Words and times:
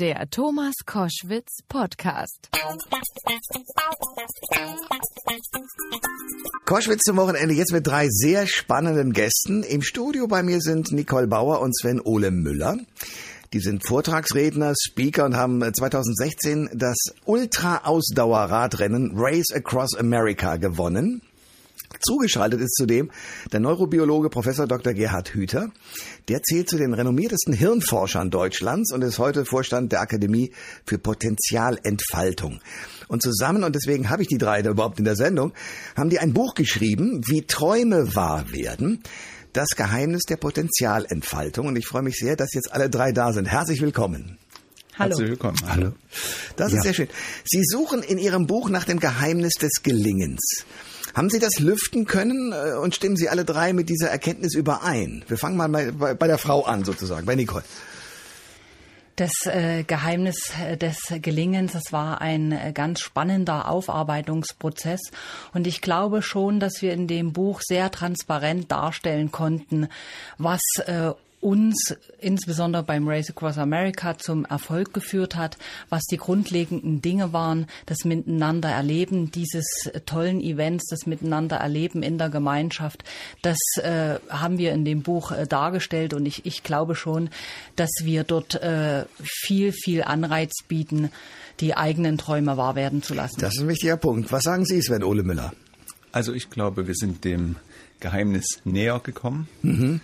Der 0.00 0.30
Thomas 0.30 0.72
Koschwitz 0.86 1.58
Podcast. 1.68 2.48
Koschwitz 6.64 7.02
zum 7.02 7.18
Wochenende 7.18 7.54
jetzt 7.54 7.74
mit 7.74 7.86
drei 7.86 8.08
sehr 8.08 8.46
spannenden 8.46 9.12
Gästen. 9.12 9.62
Im 9.62 9.82
Studio 9.82 10.26
bei 10.26 10.42
mir 10.42 10.62
sind 10.62 10.90
Nicole 10.90 11.26
Bauer 11.26 11.60
und 11.60 11.76
Sven 11.76 12.00
Ole 12.00 12.30
Müller. 12.30 12.78
Die 13.52 13.60
sind 13.60 13.86
Vortragsredner, 13.86 14.72
Speaker 14.74 15.26
und 15.26 15.36
haben 15.36 15.60
2016 15.60 16.70
das 16.72 16.96
Ultra-Ausdauerradrennen 17.26 19.12
Race 19.16 19.52
Across 19.52 19.98
America 19.98 20.56
gewonnen. 20.56 21.20
Zugeschaltet 21.98 22.60
ist 22.60 22.74
zudem 22.76 23.10
der 23.52 23.60
Neurobiologe 23.60 24.30
Professor 24.30 24.66
Dr. 24.66 24.94
Gerhard 24.94 25.34
Hüther. 25.34 25.70
Der 26.28 26.42
zählt 26.42 26.70
zu 26.70 26.78
den 26.78 26.94
renommiertesten 26.94 27.52
Hirnforschern 27.52 28.30
Deutschlands 28.30 28.92
und 28.92 29.02
ist 29.02 29.18
heute 29.18 29.44
Vorstand 29.44 29.90
der 29.92 30.00
Akademie 30.00 30.52
für 30.86 30.98
Potenzialentfaltung. 30.98 32.60
Und 33.08 33.22
zusammen, 33.22 33.64
und 33.64 33.74
deswegen 33.74 34.08
habe 34.08 34.22
ich 34.22 34.28
die 34.28 34.38
drei 34.38 34.62
da 34.62 34.70
überhaupt 34.70 34.98
in 34.98 35.04
der 35.04 35.16
Sendung, 35.16 35.52
haben 35.96 36.10
die 36.10 36.20
ein 36.20 36.32
Buch 36.32 36.54
geschrieben, 36.54 37.22
wie 37.26 37.42
Träume 37.42 38.14
wahr 38.14 38.52
werden. 38.52 39.02
Das 39.52 39.70
Geheimnis 39.70 40.22
der 40.28 40.36
Potenzialentfaltung. 40.36 41.66
Und 41.66 41.76
ich 41.76 41.86
freue 41.86 42.02
mich 42.02 42.14
sehr, 42.14 42.36
dass 42.36 42.54
jetzt 42.54 42.72
alle 42.72 42.88
drei 42.88 43.10
da 43.10 43.32
sind. 43.32 43.46
Herzlich 43.46 43.80
willkommen. 43.80 44.38
Hallo. 44.96 45.10
Herzlich 45.10 45.30
willkommen. 45.30 45.58
Hallo. 45.66 45.92
Das 46.54 46.68
ist 46.68 46.76
ja. 46.76 46.82
sehr 46.82 46.94
schön. 46.94 47.08
Sie 47.44 47.64
suchen 47.64 48.02
in 48.04 48.18
Ihrem 48.18 48.46
Buch 48.46 48.70
nach 48.70 48.84
dem 48.84 49.00
Geheimnis 49.00 49.54
des 49.54 49.82
Gelingens. 49.82 50.64
Haben 51.14 51.30
Sie 51.30 51.38
das 51.38 51.58
lüften 51.58 52.06
können 52.06 52.52
äh, 52.52 52.74
und 52.74 52.94
stimmen 52.94 53.16
Sie 53.16 53.28
alle 53.28 53.44
drei 53.44 53.72
mit 53.72 53.88
dieser 53.88 54.08
Erkenntnis 54.08 54.54
überein? 54.54 55.24
Wir 55.28 55.38
fangen 55.38 55.56
mal 55.56 55.68
bei, 55.68 56.14
bei 56.14 56.26
der 56.26 56.38
Frau 56.38 56.64
an 56.64 56.84
sozusagen, 56.84 57.26
bei 57.26 57.34
Nicole. 57.34 57.64
Das 59.16 59.32
äh, 59.44 59.82
Geheimnis 59.82 60.52
äh, 60.62 60.76
des 60.76 60.96
Gelingens, 61.20 61.72
das 61.72 61.92
war 61.92 62.20
ein 62.20 62.72
ganz 62.72 63.00
spannender 63.00 63.68
Aufarbeitungsprozess. 63.68 65.00
Und 65.52 65.66
ich 65.66 65.82
glaube 65.82 66.22
schon, 66.22 66.60
dass 66.60 66.80
wir 66.80 66.92
in 66.92 67.06
dem 67.06 67.32
Buch 67.32 67.60
sehr 67.62 67.90
transparent 67.90 68.70
darstellen 68.70 69.30
konnten, 69.30 69.88
was 70.38 70.60
uns 71.40 71.96
insbesondere 72.18 72.82
beim 72.82 73.08
Race 73.08 73.30
Across 73.30 73.58
America 73.58 74.18
zum 74.18 74.44
Erfolg 74.44 74.92
geführt 74.92 75.36
hat, 75.36 75.56
was 75.88 76.02
die 76.04 76.18
grundlegenden 76.18 77.00
Dinge 77.00 77.32
waren, 77.32 77.66
das 77.86 78.04
Miteinander 78.04 78.68
erleben 78.68 79.30
dieses 79.30 79.90
tollen 80.04 80.40
Events, 80.40 80.88
das 80.90 81.06
Miteinander 81.06 81.56
erleben 81.56 82.02
in 82.02 82.18
der 82.18 82.28
Gemeinschaft, 82.28 83.04
das 83.42 83.58
äh, 83.76 84.18
haben 84.28 84.58
wir 84.58 84.72
in 84.72 84.84
dem 84.84 85.02
Buch 85.02 85.32
äh, 85.32 85.46
dargestellt 85.46 86.12
und 86.12 86.26
ich, 86.26 86.44
ich 86.44 86.62
glaube 86.62 86.94
schon, 86.94 87.30
dass 87.76 87.90
wir 88.02 88.24
dort 88.24 88.56
äh, 88.56 89.06
viel, 89.22 89.72
viel 89.72 90.02
Anreiz 90.02 90.52
bieten, 90.68 91.10
die 91.60 91.76
eigenen 91.76 92.18
Träume 92.18 92.56
wahr 92.56 92.74
werden 92.74 93.02
zu 93.02 93.14
lassen. 93.14 93.40
Das 93.40 93.54
ist 93.54 93.62
ein 93.62 93.68
wichtiger 93.68 93.96
Punkt. 93.96 94.30
Was 94.32 94.42
sagen 94.42 94.64
Sie, 94.64 94.80
Sven 94.82 95.04
Ole 95.04 95.22
Müller? 95.22 95.52
Also 96.12 96.32
ich 96.32 96.50
glaube, 96.50 96.86
wir 96.86 96.94
sind 96.94 97.24
dem 97.24 97.56
Geheimnis 98.00 98.60
näher 98.64 99.00
gekommen. 99.02 99.48
Mhm. 99.62 100.00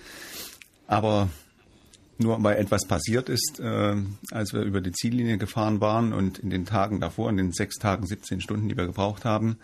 Aber 0.86 1.28
nur 2.18 2.42
weil 2.42 2.56
etwas 2.56 2.86
passiert 2.86 3.28
ist, 3.28 3.60
äh, 3.60 3.96
als 4.30 4.52
wir 4.52 4.62
über 4.62 4.80
die 4.80 4.92
Ziellinie 4.92 5.38
gefahren 5.38 5.80
waren 5.80 6.12
und 6.12 6.38
in 6.38 6.50
den 6.50 6.64
Tagen 6.64 7.00
davor, 7.00 7.28
in 7.30 7.36
den 7.36 7.52
sechs 7.52 7.76
Tagen, 7.76 8.06
17 8.06 8.40
Stunden, 8.40 8.68
die 8.68 8.76
wir 8.76 8.86
gebraucht 8.86 9.24
haben, 9.24 9.58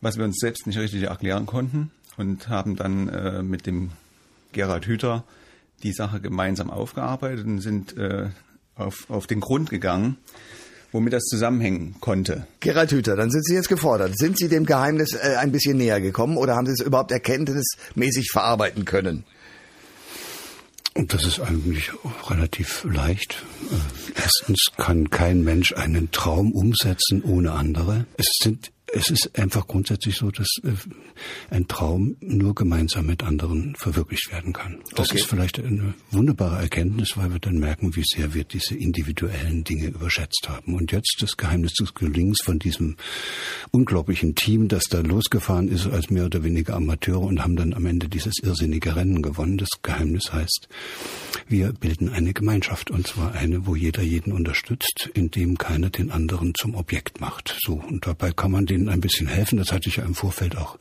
was 0.00 0.16
wir 0.16 0.24
uns 0.24 0.38
selbst 0.38 0.66
nicht 0.66 0.78
richtig 0.78 1.02
erklären 1.04 1.46
konnten 1.46 1.90
und 2.16 2.48
haben 2.48 2.76
dann 2.76 3.08
äh, 3.08 3.42
mit 3.42 3.66
dem 3.66 3.90
Gerald 4.52 4.86
Hüther 4.86 5.24
die 5.82 5.92
Sache 5.92 6.20
gemeinsam 6.20 6.70
aufgearbeitet 6.70 7.44
und 7.46 7.60
sind 7.60 7.96
äh, 7.98 8.30
auf, 8.74 9.10
auf 9.10 9.26
den 9.26 9.40
Grund 9.40 9.68
gegangen, 9.68 10.16
womit 10.92 11.12
das 11.12 11.24
zusammenhängen 11.24 11.96
konnte. 12.00 12.46
Gerald 12.60 12.90
Hüther, 12.92 13.16
dann 13.16 13.30
sind 13.30 13.44
Sie 13.44 13.54
jetzt 13.54 13.68
gefordert. 13.68 14.16
Sind 14.16 14.38
Sie 14.38 14.48
dem 14.48 14.64
Geheimnis 14.64 15.12
äh, 15.12 15.36
ein 15.36 15.52
bisschen 15.52 15.76
näher 15.76 16.00
gekommen 16.00 16.38
oder 16.38 16.56
haben 16.56 16.66
Sie 16.66 16.72
es 16.72 16.80
überhaupt 16.80 17.12
erkenntnismäßig 17.12 18.30
verarbeiten 18.32 18.86
können? 18.86 19.24
Und 20.96 21.12
das 21.12 21.26
ist 21.26 21.40
eigentlich 21.40 21.90
relativ 22.28 22.84
leicht. 22.84 23.44
Äh, 23.70 24.20
erstens 24.22 24.68
kann 24.76 25.10
kein 25.10 25.44
Mensch 25.44 25.74
einen 25.74 26.10
Traum 26.10 26.52
umsetzen 26.52 27.22
ohne 27.22 27.52
andere. 27.52 28.06
Es 28.16 28.26
sind 28.42 28.72
es 28.92 29.10
ist 29.10 29.36
einfach 29.38 29.66
grundsätzlich 29.66 30.16
so, 30.16 30.30
dass 30.30 30.48
äh, 30.62 30.72
ein 31.50 31.66
Traum 31.66 32.16
nur 32.20 32.54
gemeinsam 32.54 33.06
mit 33.06 33.22
anderen 33.24 33.74
verwirklicht 33.76 34.30
werden 34.30 34.52
kann. 34.52 34.78
Das 34.94 35.10
okay. 35.10 35.18
ist 35.18 35.26
vielleicht 35.26 35.58
eine 35.58 35.94
wunderbare 36.10 36.62
Erkenntnis, 36.62 37.16
weil 37.16 37.32
wir 37.32 37.38
dann 37.40 37.58
merken, 37.58 37.96
wie 37.96 38.04
sehr 38.04 38.34
wir 38.34 38.44
diese 38.44 38.76
individuellen 38.76 39.64
Dinge 39.64 39.88
überschätzt 39.88 40.48
haben. 40.48 40.74
Und 40.74 40.92
jetzt 40.92 41.16
das 41.20 41.36
Geheimnis 41.36 41.74
des 41.74 41.94
Gelingens 41.94 42.40
von 42.44 42.58
diesem 42.58 42.96
unglaublichen 43.72 44.34
Team, 44.34 44.68
das 44.68 44.84
da 44.84 45.00
losgefahren 45.00 45.68
ist 45.68 45.86
als 45.86 46.10
mehr 46.10 46.26
oder 46.26 46.44
weniger 46.44 46.74
Amateure 46.74 47.22
und 47.22 47.42
haben 47.42 47.56
dann 47.56 47.74
am 47.74 47.86
Ende 47.86 48.08
dieses 48.08 48.34
irrsinnige 48.42 48.94
Rennen 48.94 49.22
gewonnen. 49.22 49.58
Das 49.58 49.70
Geheimnis 49.82 50.32
heißt, 50.32 50.68
wir 51.48 51.72
bilden 51.72 52.08
eine 52.08 52.32
Gemeinschaft 52.32 52.90
und 52.90 53.06
zwar 53.06 53.32
eine, 53.32 53.66
wo 53.66 53.74
jeder 53.74 54.02
jeden 54.02 54.32
unterstützt, 54.32 55.10
indem 55.14 55.58
keiner 55.58 55.90
den 55.90 56.10
anderen 56.10 56.52
zum 56.54 56.74
Objekt 56.74 57.20
macht. 57.20 57.56
So 57.60 57.74
und 57.74 58.06
dabei 58.06 58.30
kann 58.30 58.52
man 58.52 58.66
den 58.66 58.75
ein 58.88 59.00
bisschen 59.00 59.26
helfen. 59.26 59.58
Das 59.58 59.72
hatte 59.72 59.88
ich 59.88 59.96
ja 59.96 60.04
im 60.04 60.14
Vorfeld 60.14 60.56
auch 60.56 60.78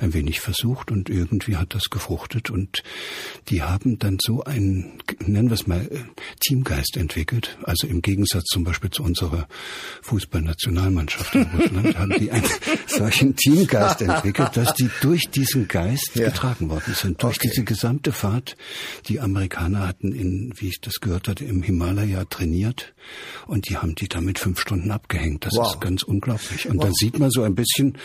ein 0.00 0.14
wenig 0.14 0.40
versucht 0.40 0.90
und 0.90 1.08
irgendwie 1.08 1.56
hat 1.56 1.74
das 1.74 1.84
gefruchtet 1.90 2.50
und 2.50 2.82
die 3.48 3.62
haben 3.62 3.98
dann 3.98 4.18
so 4.20 4.44
einen, 4.44 4.98
nennen 5.24 5.48
wir 5.48 5.54
es 5.54 5.66
mal, 5.66 5.86
äh, 5.90 6.00
Teamgeist 6.40 6.96
entwickelt. 6.96 7.56
Also 7.62 7.86
im 7.86 8.02
Gegensatz 8.02 8.44
zum 8.44 8.64
Beispiel 8.64 8.90
zu 8.90 9.02
unserer 9.02 9.48
Fußballnationalmannschaft 10.02 11.34
in 11.34 11.42
Russland 11.44 11.98
haben 11.98 12.14
die 12.18 12.30
einen 12.30 12.44
solchen 12.86 13.36
Teamgeist 13.36 14.02
entwickelt, 14.02 14.50
dass 14.54 14.74
die 14.74 14.90
durch 15.00 15.30
diesen 15.30 15.68
Geist 15.68 16.10
ja. 16.14 16.28
getragen 16.28 16.68
worden 16.68 16.94
sind. 16.94 17.22
Durch 17.22 17.36
okay. 17.36 17.48
diese 17.48 17.64
gesamte 17.64 18.12
Fahrt. 18.12 18.56
Die 19.08 19.20
Amerikaner 19.20 19.86
hatten 19.86 20.12
in, 20.12 20.52
wie 20.56 20.68
ich 20.68 20.80
das 20.80 21.00
gehört 21.00 21.28
hatte, 21.28 21.44
im 21.44 21.62
Himalaya 21.62 22.24
trainiert 22.24 22.94
und 23.46 23.68
die 23.68 23.76
haben 23.76 23.94
die 23.94 24.08
damit 24.08 24.38
fünf 24.38 24.60
Stunden 24.60 24.90
abgehängt. 24.90 25.44
Das 25.46 25.54
wow. 25.54 25.72
ist 25.72 25.80
ganz 25.80 26.02
unglaublich. 26.02 26.68
Und 26.68 26.78
wow. 26.78 26.84
dann 26.84 26.94
sieht 26.94 27.18
man 27.18 27.25
so 27.30 27.42
ein 27.42 27.54
bisschen, 27.54 27.98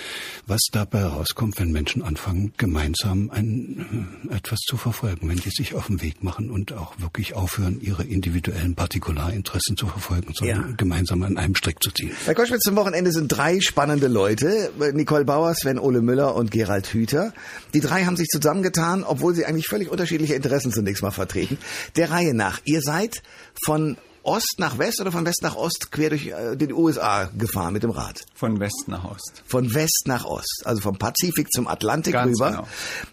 was 0.48 0.62
dabei 0.72 1.04
rauskommt, 1.04 1.60
wenn 1.60 1.72
Menschen 1.72 2.02
anfangen, 2.02 2.54
gemeinsam 2.58 3.30
ein, 3.32 4.20
äh, 4.30 4.36
etwas 4.36 4.60
zu 4.60 4.78
verfolgen, 4.78 5.30
wenn 5.30 5.38
die 5.38 5.50
sich 5.50 5.74
auf 5.74 5.88
den 5.88 6.02
Weg 6.02 6.24
machen 6.24 6.50
und 6.50 6.74
auch 6.74 7.00
wirklich 7.00 7.36
aufhören, 7.36 7.80
ihre 7.82 8.04
individuellen 8.04 8.76
Partikularinteressen 8.76 9.78
zu 9.78 9.88
verfolgen, 9.88 10.34
sondern 10.34 10.70
ja. 10.70 10.76
gemeinsam 10.76 11.24
an 11.24 11.38
einem 11.38 11.56
Strick 11.56 11.82
zu 11.82 11.92
ziehen. 11.92 12.12
Herr 12.26 12.36
Koschwitz, 12.36 12.64
zum 12.64 12.76
Wochenende 12.76 13.12
sind 13.12 13.28
drei 13.28 13.60
spannende 13.60 14.08
Leute. 14.08 14.72
Nicole 14.94 15.26
Bauer, 15.26 15.54
Sven 15.56 15.80
Ole 15.80 16.02
Müller 16.02 16.36
und 16.36 16.52
Gerald 16.52 16.88
Hüther. 16.94 17.34
Die 17.74 17.80
drei 17.80 18.06
haben 18.06 18.18
sich 18.18 18.28
zusammengetan, 18.28 19.04
obwohl 19.04 19.36
sie 19.36 19.46
eigentlich 19.46 19.68
völlig 19.68 19.90
unterschiedliche 19.90 20.36
Interessen 20.36 20.72
zunächst 20.72 21.04
mal 21.04 21.12
vertreten. 21.12 21.58
Der 21.96 22.12
Reihe 22.12 22.34
nach. 22.34 22.60
Ihr 22.66 22.82
seid 22.82 23.22
von 23.66 23.98
Ost 24.24 24.56
nach 24.58 24.78
West 24.78 25.02
oder 25.02 25.12
von 25.12 25.26
West 25.26 25.42
nach 25.42 25.56
Ost 25.56 25.92
quer 25.92 26.10
durch 26.10 26.28
äh, 26.28 26.56
den 26.56 26.74
USA 26.74 27.30
gefahren 27.38 27.74
mit 27.74 27.84
dem 27.84 27.90
Rad? 27.90 28.24
Von 28.36 28.60
West 28.60 28.84
nach 28.88 29.04
Ost. 29.04 29.44
Von 29.46 29.74
West 29.74 30.04
nach 30.06 30.26
Ost, 30.26 30.64
also 30.66 30.82
vom 30.82 30.98
Pazifik 30.98 31.52
zum 31.52 31.68
Atlantik 31.68 32.14
Ganz 32.14 32.40
rüber. 32.40 32.52
Genau. 32.52 32.68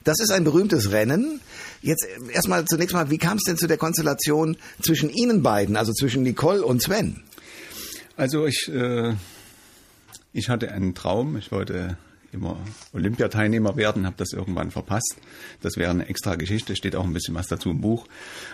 Das 0.04 0.20
ist 0.20 0.30
ein 0.30 0.44
berühmtes 0.44 0.90
Rennen. 0.90 1.40
Jetzt 1.80 2.04
äh, 2.04 2.32
erstmal 2.32 2.64
zunächst 2.66 2.94
mal, 2.94 3.10
wie 3.10 3.18
kam 3.18 3.38
es 3.38 3.44
denn 3.44 3.56
zu 3.56 3.66
der 3.66 3.78
Konstellation 3.78 4.56
zwischen 4.82 5.10
Ihnen 5.10 5.42
beiden, 5.42 5.76
also 5.76 5.92
zwischen 5.92 6.22
Nicole 6.22 6.64
und 6.64 6.82
Sven? 6.82 7.22
Also 8.16 8.46
ich, 8.46 8.68
äh, 8.68 9.14
ich 10.32 10.48
hatte 10.48 10.72
einen 10.72 10.94
Traum. 10.94 11.36
Ich 11.36 11.52
wollte 11.52 11.96
immer 12.32 12.58
Olympiateilnehmer 12.92 13.76
werden, 13.76 14.06
habe 14.06 14.16
das 14.18 14.32
irgendwann 14.32 14.70
verpasst. 14.70 15.16
Das 15.62 15.76
wäre 15.76 15.90
eine 15.90 16.08
extra 16.08 16.34
Geschichte, 16.34 16.76
steht 16.76 16.96
auch 16.96 17.04
ein 17.04 17.12
bisschen 17.12 17.34
was 17.34 17.46
dazu 17.46 17.70
im 17.70 17.80
Buch. 17.80 18.06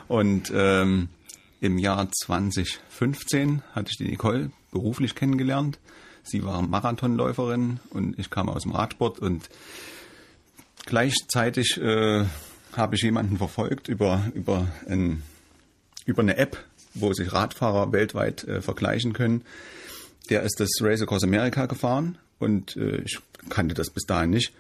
Und 0.07 0.53
ähm, 0.55 1.09
im 1.65 1.79
Jahr 1.79 2.11
2015 2.13 3.63
hatte 3.73 3.91
ich 3.91 3.97
die 3.97 4.05
Nicole 4.05 4.51
beruflich 4.71 5.15
kennengelernt. 5.15 5.79
Sie 6.23 6.45
war 6.45 6.61
Marathonläuferin 6.61 7.81
und 7.89 8.19
ich 8.19 8.29
kam 8.29 8.51
aus 8.51 8.65
dem 8.65 8.73
Radsport 8.73 9.19
und 9.19 9.49
gleichzeitig 10.85 11.79
äh, 11.81 12.27
habe 12.77 12.97
ich 12.97 13.03
jemanden 13.03 13.39
verfolgt 13.39 13.89
über, 13.89 14.31
über, 14.35 14.69
ein, 14.87 15.23
über 16.05 16.21
eine 16.21 16.37
App, 16.37 16.63
wo 16.93 17.15
sich 17.15 17.33
Radfahrer 17.33 17.93
weltweit 17.93 18.45
äh, 18.45 18.61
vergleichen 18.61 19.15
können. 19.15 19.43
Der 20.29 20.43
ist 20.43 20.61
das 20.61 20.69
Race 20.83 21.01
Across 21.01 21.25
America 21.25 21.65
gefahren 21.65 22.19
und 22.39 22.77
äh, 22.77 22.99
ich 23.07 23.19
kannte 23.49 23.75
das 23.75 23.89
bis 23.89 24.05
dahin 24.05 24.31
nicht 24.31 24.53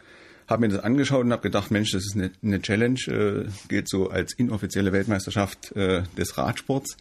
habe 0.46 0.66
mir 0.66 0.74
das 0.74 0.84
angeschaut 0.84 1.24
und 1.24 1.32
habe 1.32 1.42
gedacht, 1.42 1.70
Mensch, 1.70 1.92
das 1.92 2.04
ist 2.04 2.16
eine, 2.16 2.30
eine 2.42 2.60
Challenge, 2.60 3.00
äh, 3.06 3.48
gilt 3.68 3.88
so 3.88 4.10
als 4.10 4.34
inoffizielle 4.34 4.92
Weltmeisterschaft 4.92 5.72
äh, 5.76 6.02
des 6.16 6.36
Radsports. 6.36 6.96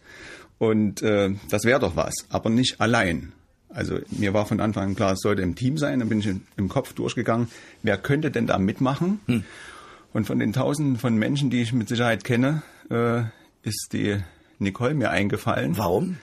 Und 0.58 1.02
äh, 1.02 1.34
das 1.50 1.64
wäre 1.64 1.80
doch 1.80 1.96
was, 1.96 2.14
aber 2.30 2.50
nicht 2.50 2.80
allein. 2.80 3.32
Also 3.68 3.98
mir 4.10 4.32
war 4.34 4.46
von 4.46 4.60
Anfang 4.60 4.90
an 4.90 4.96
klar, 4.96 5.12
es 5.12 5.20
sollte 5.20 5.42
im 5.42 5.56
Team 5.56 5.78
sein. 5.78 5.98
Dann 5.98 6.08
bin 6.08 6.20
ich 6.20 6.28
im 6.56 6.68
Kopf 6.68 6.92
durchgegangen, 6.92 7.48
wer 7.82 7.98
könnte 7.98 8.30
denn 8.30 8.46
da 8.46 8.58
mitmachen? 8.58 9.20
Hm. 9.26 9.44
Und 10.12 10.26
von 10.26 10.38
den 10.38 10.52
Tausenden 10.52 10.96
von 10.96 11.16
Menschen, 11.16 11.50
die 11.50 11.60
ich 11.60 11.72
mit 11.72 11.88
Sicherheit 11.88 12.22
kenne, 12.22 12.62
äh, 12.88 13.22
ist 13.62 13.88
die 13.92 14.18
Nicole 14.60 14.94
mir 14.94 15.10
eingefallen. 15.10 15.76
Warum? 15.76 16.18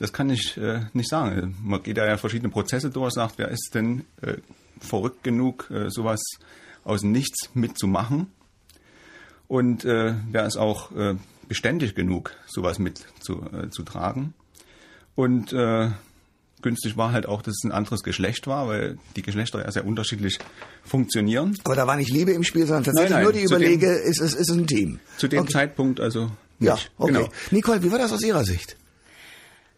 das 0.00 0.14
kann 0.14 0.30
ich 0.30 0.56
äh, 0.56 0.80
nicht 0.94 1.10
sagen. 1.10 1.56
Man 1.62 1.82
geht 1.82 1.98
da 1.98 2.06
ja 2.06 2.16
verschiedene 2.16 2.48
Prozesse 2.48 2.90
durch, 2.90 3.12
sagt, 3.12 3.34
wer 3.36 3.48
ist 3.48 3.72
denn 3.74 4.06
äh, 4.22 4.36
verrückt 4.80 5.22
genug, 5.22 5.70
äh, 5.70 5.88
sowas 5.90 6.20
aus 6.84 7.02
Nichts 7.02 7.50
mitzumachen? 7.54 8.28
Und 9.48 9.84
äh, 9.84 10.14
wer 10.30 10.46
ist 10.46 10.56
auch 10.56 10.92
äh, 10.96 11.14
beständig 11.48 11.94
genug, 11.94 12.32
sowas 12.46 12.78
mitzutragen? 12.78 14.34
Äh, 14.36 15.20
Und 15.20 15.52
äh, 15.52 15.90
günstig 16.62 16.96
war 16.96 17.12
halt 17.12 17.26
auch, 17.26 17.42
dass 17.42 17.54
es 17.56 17.64
ein 17.64 17.72
anderes 17.72 18.02
Geschlecht 18.02 18.46
war, 18.46 18.68
weil 18.68 18.98
die 19.16 19.22
Geschlechter 19.22 19.64
ja 19.64 19.70
sehr 19.72 19.84
unterschiedlich 19.86 20.38
funktionieren. 20.84 21.56
Aber 21.64 21.74
da 21.74 21.86
war 21.86 21.96
nicht 21.96 22.10
Liebe 22.10 22.32
im 22.32 22.44
Spiel, 22.44 22.66
sondern 22.66 22.84
tatsächlich 22.84 23.10
Nein, 23.10 23.24
nein, 23.24 23.32
nur 23.32 23.32
die 23.32 23.44
Überlege, 23.44 23.86
dem- 23.86 24.10
ist 24.10 24.20
es 24.20 24.34
ist 24.34 24.50
es 24.50 24.56
ein 24.56 24.66
Team. 24.66 25.00
Zu 25.16 25.26
dem 25.28 25.40
okay. 25.40 25.52
Zeitpunkt 25.52 26.00
also 26.00 26.30
Ja, 26.60 26.74
nicht. 26.74 26.92
okay. 26.98 27.12
Genau. 27.12 27.28
Nicole, 27.50 27.82
wie 27.82 27.90
war 27.90 27.98
das 27.98 28.12
aus 28.12 28.22
Ihrer 28.22 28.44
Sicht? 28.44 28.76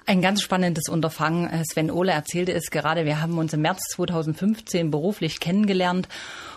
Ein 0.06 0.20
ganz 0.20 0.42
spannendes 0.42 0.88
Unterfangen. 0.88 1.48
Äh, 1.48 1.62
Sven 1.64 1.90
Ole 1.90 2.12
erzählte 2.12 2.52
es 2.52 2.70
gerade. 2.70 3.04
Wir 3.04 3.20
haben 3.20 3.38
uns 3.38 3.52
im 3.52 3.62
März 3.62 3.80
2015 3.92 4.90
beruflich 4.90 5.40
kennengelernt 5.40 6.08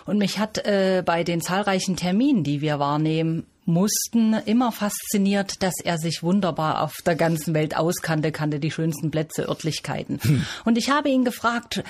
und 0.04 0.18
mich 0.18 0.38
hat 0.38 0.58
äh, 0.58 1.02
bei 1.04 1.24
den 1.24 1.40
zahlreichen 1.40 1.96
Terminen, 1.96 2.44
die 2.44 2.60
wir 2.60 2.78
wahrnehmen 2.78 3.46
mussten, 3.64 4.34
immer 4.46 4.70
fasziniert, 4.72 5.62
dass 5.62 5.74
er 5.82 5.98
sich 5.98 6.22
wunderbar 6.22 6.82
auf 6.82 6.94
der 7.04 7.16
ganzen 7.16 7.52
Welt 7.52 7.76
auskannte, 7.76 8.30
kannte 8.30 8.60
die 8.60 8.70
schönsten 8.70 9.10
Plätze, 9.10 9.48
Örtlichkeiten. 9.48 10.20
Und 10.64 10.78
ich 10.78 10.90
habe 10.90 11.08
ihn 11.08 11.24
gefragt, 11.24 11.82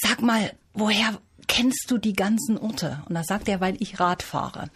sag 0.00 0.22
mal, 0.22 0.52
woher 0.72 1.18
kennst 1.48 1.90
du 1.90 1.98
die 1.98 2.12
ganzen 2.12 2.56
Orte? 2.58 3.00
Und 3.08 3.14
da 3.16 3.22
sagt 3.24 3.48
er, 3.48 3.60
weil 3.60 3.76
ich 3.80 3.98
Rad 3.98 4.22
fahre. 4.22 4.68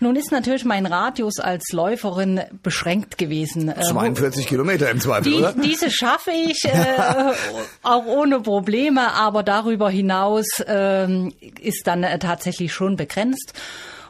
Nun 0.00 0.16
ist 0.16 0.32
natürlich 0.32 0.64
mein 0.64 0.86
Radius 0.86 1.38
als 1.38 1.70
Läuferin 1.72 2.40
beschränkt 2.62 3.18
gewesen. 3.18 3.68
Äh, 3.68 3.76
wo- 3.76 3.90
42 3.92 4.46
Kilometer 4.48 4.90
im 4.90 5.00
Zweifel, 5.00 5.30
die, 5.32 5.38
oder? 5.38 5.52
diese 5.52 5.90
schaffe 5.90 6.32
ich 6.32 6.64
äh, 6.64 7.32
auch 7.82 8.06
ohne 8.06 8.40
Probleme, 8.40 9.12
aber 9.12 9.42
darüber 9.42 9.90
hinaus 9.90 10.46
ähm, 10.66 11.32
ist 11.60 11.86
dann 11.86 12.02
äh, 12.02 12.18
tatsächlich 12.18 12.72
schon 12.72 12.96
begrenzt. 12.96 13.52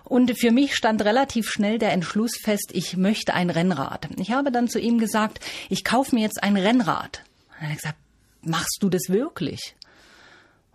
Und 0.05 0.39
für 0.39 0.53
mich 0.53 0.77
stand 0.77 1.05
relativ 1.05 1.51
schnell 1.51 1.79
der 1.79 1.93
Entschluss 1.93 2.37
fest, 2.41 2.71
ich 2.73 2.97
möchte 2.97 3.35
ein 3.35 3.51
Rennrad. 3.51 4.07
Ich 4.19 4.31
habe 4.31 4.53
dann 4.53 4.69
zu 4.69 4.79
ihm 4.79 4.99
gesagt, 4.99 5.41
ich 5.69 5.83
kaufe 5.83 6.15
mir 6.15 6.21
jetzt 6.23 6.43
ein 6.45 6.57
Rennrad. 6.57 7.23
Und 7.59 7.65
er 7.65 7.69
hat 7.71 7.77
gesagt, 7.77 7.99
machst 8.43 8.79
du 8.81 8.89
das 8.89 9.09
wirklich? 9.09 9.75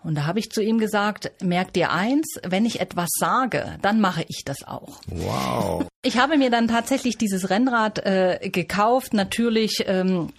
Und 0.04 0.16
da 0.16 0.26
habe 0.26 0.40
ich 0.40 0.52
zu 0.52 0.62
ihm 0.62 0.80
gesagt, 0.80 1.32
merk 1.42 1.74
dir 1.74 1.92
eins, 1.92 2.40
wenn 2.44 2.66
ich 2.66 2.80
etwas 2.80 3.10
sage, 3.20 3.78
dann 3.82 4.02
mache 4.02 4.26
ich 4.28 4.44
das 4.44 4.68
auch. 4.68 5.00
Wow. 5.08 5.86
Ich 6.02 6.18
habe 6.18 6.38
mir 6.38 6.50
dann 6.50 6.68
tatsächlich 6.68 7.18
dieses 7.18 7.50
Rennrad 7.50 8.00
äh, 8.00 8.50
gekauft, 8.52 9.14
natürlich 9.14 9.84
ähm, 9.86 10.30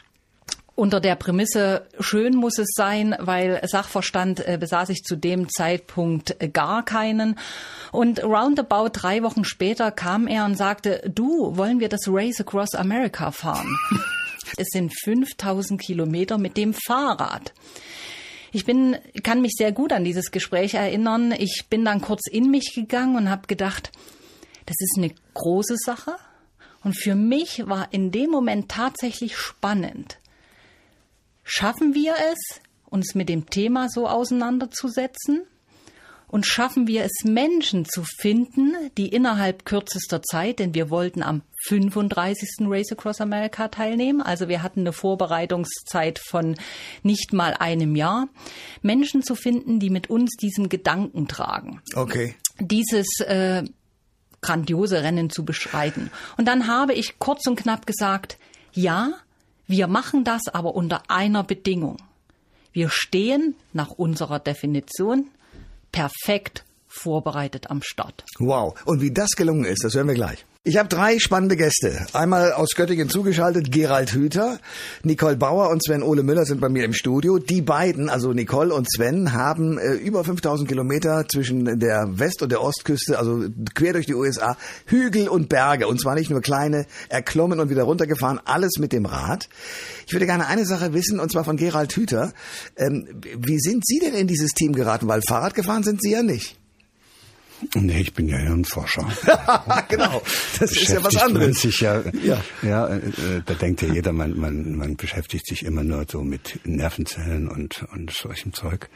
unter 0.74 1.00
der 1.00 1.16
Prämisse, 1.16 1.86
schön 2.00 2.34
muss 2.34 2.58
es 2.58 2.72
sein, 2.74 3.14
weil 3.18 3.60
Sachverstand 3.66 4.46
äh, 4.46 4.56
besaß 4.58 4.88
ich 4.88 5.02
zu 5.02 5.16
dem 5.16 5.48
Zeitpunkt 5.48 6.36
äh, 6.40 6.48
gar 6.48 6.84
keinen. 6.84 7.38
Und 7.92 8.24
roundabout 8.24 8.90
drei 8.92 9.22
Wochen 9.22 9.44
später 9.44 9.90
kam 9.90 10.26
er 10.26 10.44
und 10.44 10.56
sagte, 10.56 11.02
du, 11.14 11.56
wollen 11.56 11.78
wir 11.78 11.88
das 11.88 12.08
Race 12.08 12.40
Across 12.40 12.74
America 12.74 13.30
fahren? 13.30 13.76
es 14.56 14.68
sind 14.72 14.92
5000 15.04 15.80
Kilometer 15.80 16.38
mit 16.38 16.56
dem 16.56 16.74
Fahrrad. 16.74 17.52
Ich 18.52 18.66
bin, 18.66 18.98
kann 19.22 19.40
mich 19.40 19.52
sehr 19.56 19.72
gut 19.72 19.92
an 19.92 20.04
dieses 20.04 20.30
Gespräch 20.30 20.74
erinnern. 20.74 21.32
Ich 21.32 21.66
bin 21.70 21.84
dann 21.84 22.02
kurz 22.02 22.28
in 22.30 22.50
mich 22.50 22.72
gegangen 22.74 23.16
und 23.16 23.30
habe 23.30 23.46
gedacht, 23.46 23.90
das 24.66 24.76
ist 24.78 24.98
eine 24.98 25.12
große 25.34 25.76
Sache. 25.76 26.16
Und 26.84 26.94
für 26.94 27.14
mich 27.14 27.66
war 27.66 27.92
in 27.92 28.10
dem 28.10 28.30
Moment 28.30 28.70
tatsächlich 28.70 29.36
spannend. 29.36 30.18
Schaffen 31.44 31.94
wir 31.94 32.14
es, 32.32 32.60
uns 32.84 33.14
mit 33.14 33.28
dem 33.28 33.48
Thema 33.48 33.88
so 33.88 34.06
auseinanderzusetzen? 34.06 35.46
Und 36.32 36.46
schaffen 36.46 36.86
wir 36.86 37.04
es, 37.04 37.24
Menschen 37.24 37.84
zu 37.84 38.04
finden, 38.04 38.74
die 38.96 39.08
innerhalb 39.08 39.66
kürzester 39.66 40.22
Zeit, 40.22 40.60
denn 40.60 40.74
wir 40.74 40.88
wollten 40.88 41.22
am 41.22 41.42
35. 41.66 42.48
Race 42.60 42.90
Across 42.90 43.20
America 43.20 43.68
teilnehmen, 43.68 44.22
also 44.22 44.48
wir 44.48 44.62
hatten 44.62 44.80
eine 44.80 44.94
Vorbereitungszeit 44.94 46.18
von 46.18 46.56
nicht 47.02 47.34
mal 47.34 47.52
einem 47.52 47.96
Jahr, 47.96 48.28
Menschen 48.80 49.22
zu 49.22 49.34
finden, 49.34 49.78
die 49.78 49.90
mit 49.90 50.08
uns 50.08 50.30
diesen 50.40 50.70
Gedanken 50.70 51.28
tragen 51.28 51.82
Okay. 51.94 52.34
dieses 52.58 53.20
äh, 53.20 53.64
grandiose 54.40 55.02
Rennen 55.02 55.28
zu 55.28 55.44
beschreiten. 55.44 56.10
Und 56.38 56.48
dann 56.48 56.66
habe 56.66 56.94
ich 56.94 57.18
kurz 57.18 57.46
und 57.46 57.56
knapp 57.56 57.86
gesagt, 57.86 58.38
ja, 58.72 59.12
wir 59.66 59.86
machen 59.86 60.24
das 60.24 60.48
aber 60.48 60.74
unter 60.74 61.02
einer 61.10 61.44
Bedingung. 61.44 61.98
Wir 62.72 62.88
stehen 62.88 63.54
nach 63.74 63.90
unserer 63.90 64.38
Definition 64.38 65.28
perfekt 65.92 66.64
vorbereitet 66.88 67.70
am 67.70 67.80
Start. 67.82 68.24
Wow. 68.38 68.74
Und 68.84 69.00
wie 69.00 69.12
das 69.12 69.30
gelungen 69.30 69.64
ist, 69.64 69.84
das 69.84 69.94
hören 69.94 70.08
wir 70.08 70.14
gleich. 70.14 70.44
Ich 70.64 70.76
habe 70.76 70.88
drei 70.88 71.18
spannende 71.18 71.56
Gäste. 71.56 72.06
Einmal 72.12 72.52
aus 72.52 72.76
Göttingen 72.76 73.08
zugeschaltet, 73.08 73.72
Gerald 73.72 74.12
Hüther, 74.12 74.60
Nicole 75.02 75.36
Bauer 75.36 75.70
und 75.70 75.84
Sven 75.84 76.04
Ole 76.04 76.22
Müller 76.22 76.44
sind 76.44 76.60
bei 76.60 76.68
mir 76.68 76.84
im 76.84 76.92
Studio. 76.92 77.38
Die 77.38 77.62
beiden, 77.62 78.08
also 78.08 78.32
Nicole 78.32 78.72
und 78.72 78.86
Sven, 78.88 79.32
haben 79.32 79.76
äh, 79.76 79.94
über 79.94 80.22
5000 80.22 80.68
Kilometer 80.68 81.26
zwischen 81.26 81.80
der 81.80 82.16
West- 82.16 82.42
und 82.42 82.52
der 82.52 82.62
Ostküste, 82.62 83.18
also 83.18 83.44
quer 83.74 83.94
durch 83.94 84.06
die 84.06 84.14
USA, 84.14 84.56
Hügel 84.86 85.26
und 85.26 85.48
Berge. 85.48 85.88
Und 85.88 86.00
zwar 86.00 86.14
nicht 86.14 86.30
nur 86.30 86.42
kleine, 86.42 86.86
erklommen 87.08 87.58
und 87.58 87.68
wieder 87.68 87.82
runtergefahren, 87.82 88.38
alles 88.44 88.78
mit 88.78 88.92
dem 88.92 89.04
Rad. 89.04 89.48
Ich 90.06 90.12
würde 90.12 90.26
gerne 90.26 90.46
eine 90.46 90.64
Sache 90.64 90.94
wissen, 90.94 91.18
und 91.18 91.32
zwar 91.32 91.42
von 91.42 91.56
Gerald 91.56 91.92
Hüther. 91.96 92.32
Ähm, 92.76 93.20
wie 93.36 93.58
sind 93.58 93.84
Sie 93.84 93.98
denn 93.98 94.14
in 94.14 94.28
dieses 94.28 94.52
Team 94.52 94.74
geraten? 94.74 95.08
Weil 95.08 95.22
Fahrrad 95.22 95.54
gefahren 95.54 95.82
sind 95.82 96.00
Sie 96.00 96.12
ja 96.12 96.22
nicht. 96.22 96.61
Nee, 97.74 98.00
ich 98.00 98.12
bin 98.14 98.28
ja 98.28 98.36
Hirnforscher. 98.38 99.06
genau. 99.88 100.22
Das 100.58 100.72
ist 100.72 100.88
ja 100.88 101.02
was 101.02 101.16
anderes. 101.16 101.60
Sich 101.62 101.80
ja, 101.80 102.02
Ja. 102.22 102.42
ja, 102.62 102.88
äh, 102.88 103.00
da 103.44 103.54
denkt 103.54 103.82
ja 103.82 103.92
jeder, 103.92 104.12
man, 104.12 104.38
man, 104.38 104.76
man 104.76 104.96
beschäftigt 104.96 105.46
sich 105.46 105.64
immer 105.64 105.82
nur 105.84 106.04
so 106.10 106.22
mit 106.22 106.58
Nervenzellen 106.64 107.48
und, 107.48 107.84
und 107.92 108.10
solchem 108.12 108.52
Zeug. 108.52 108.88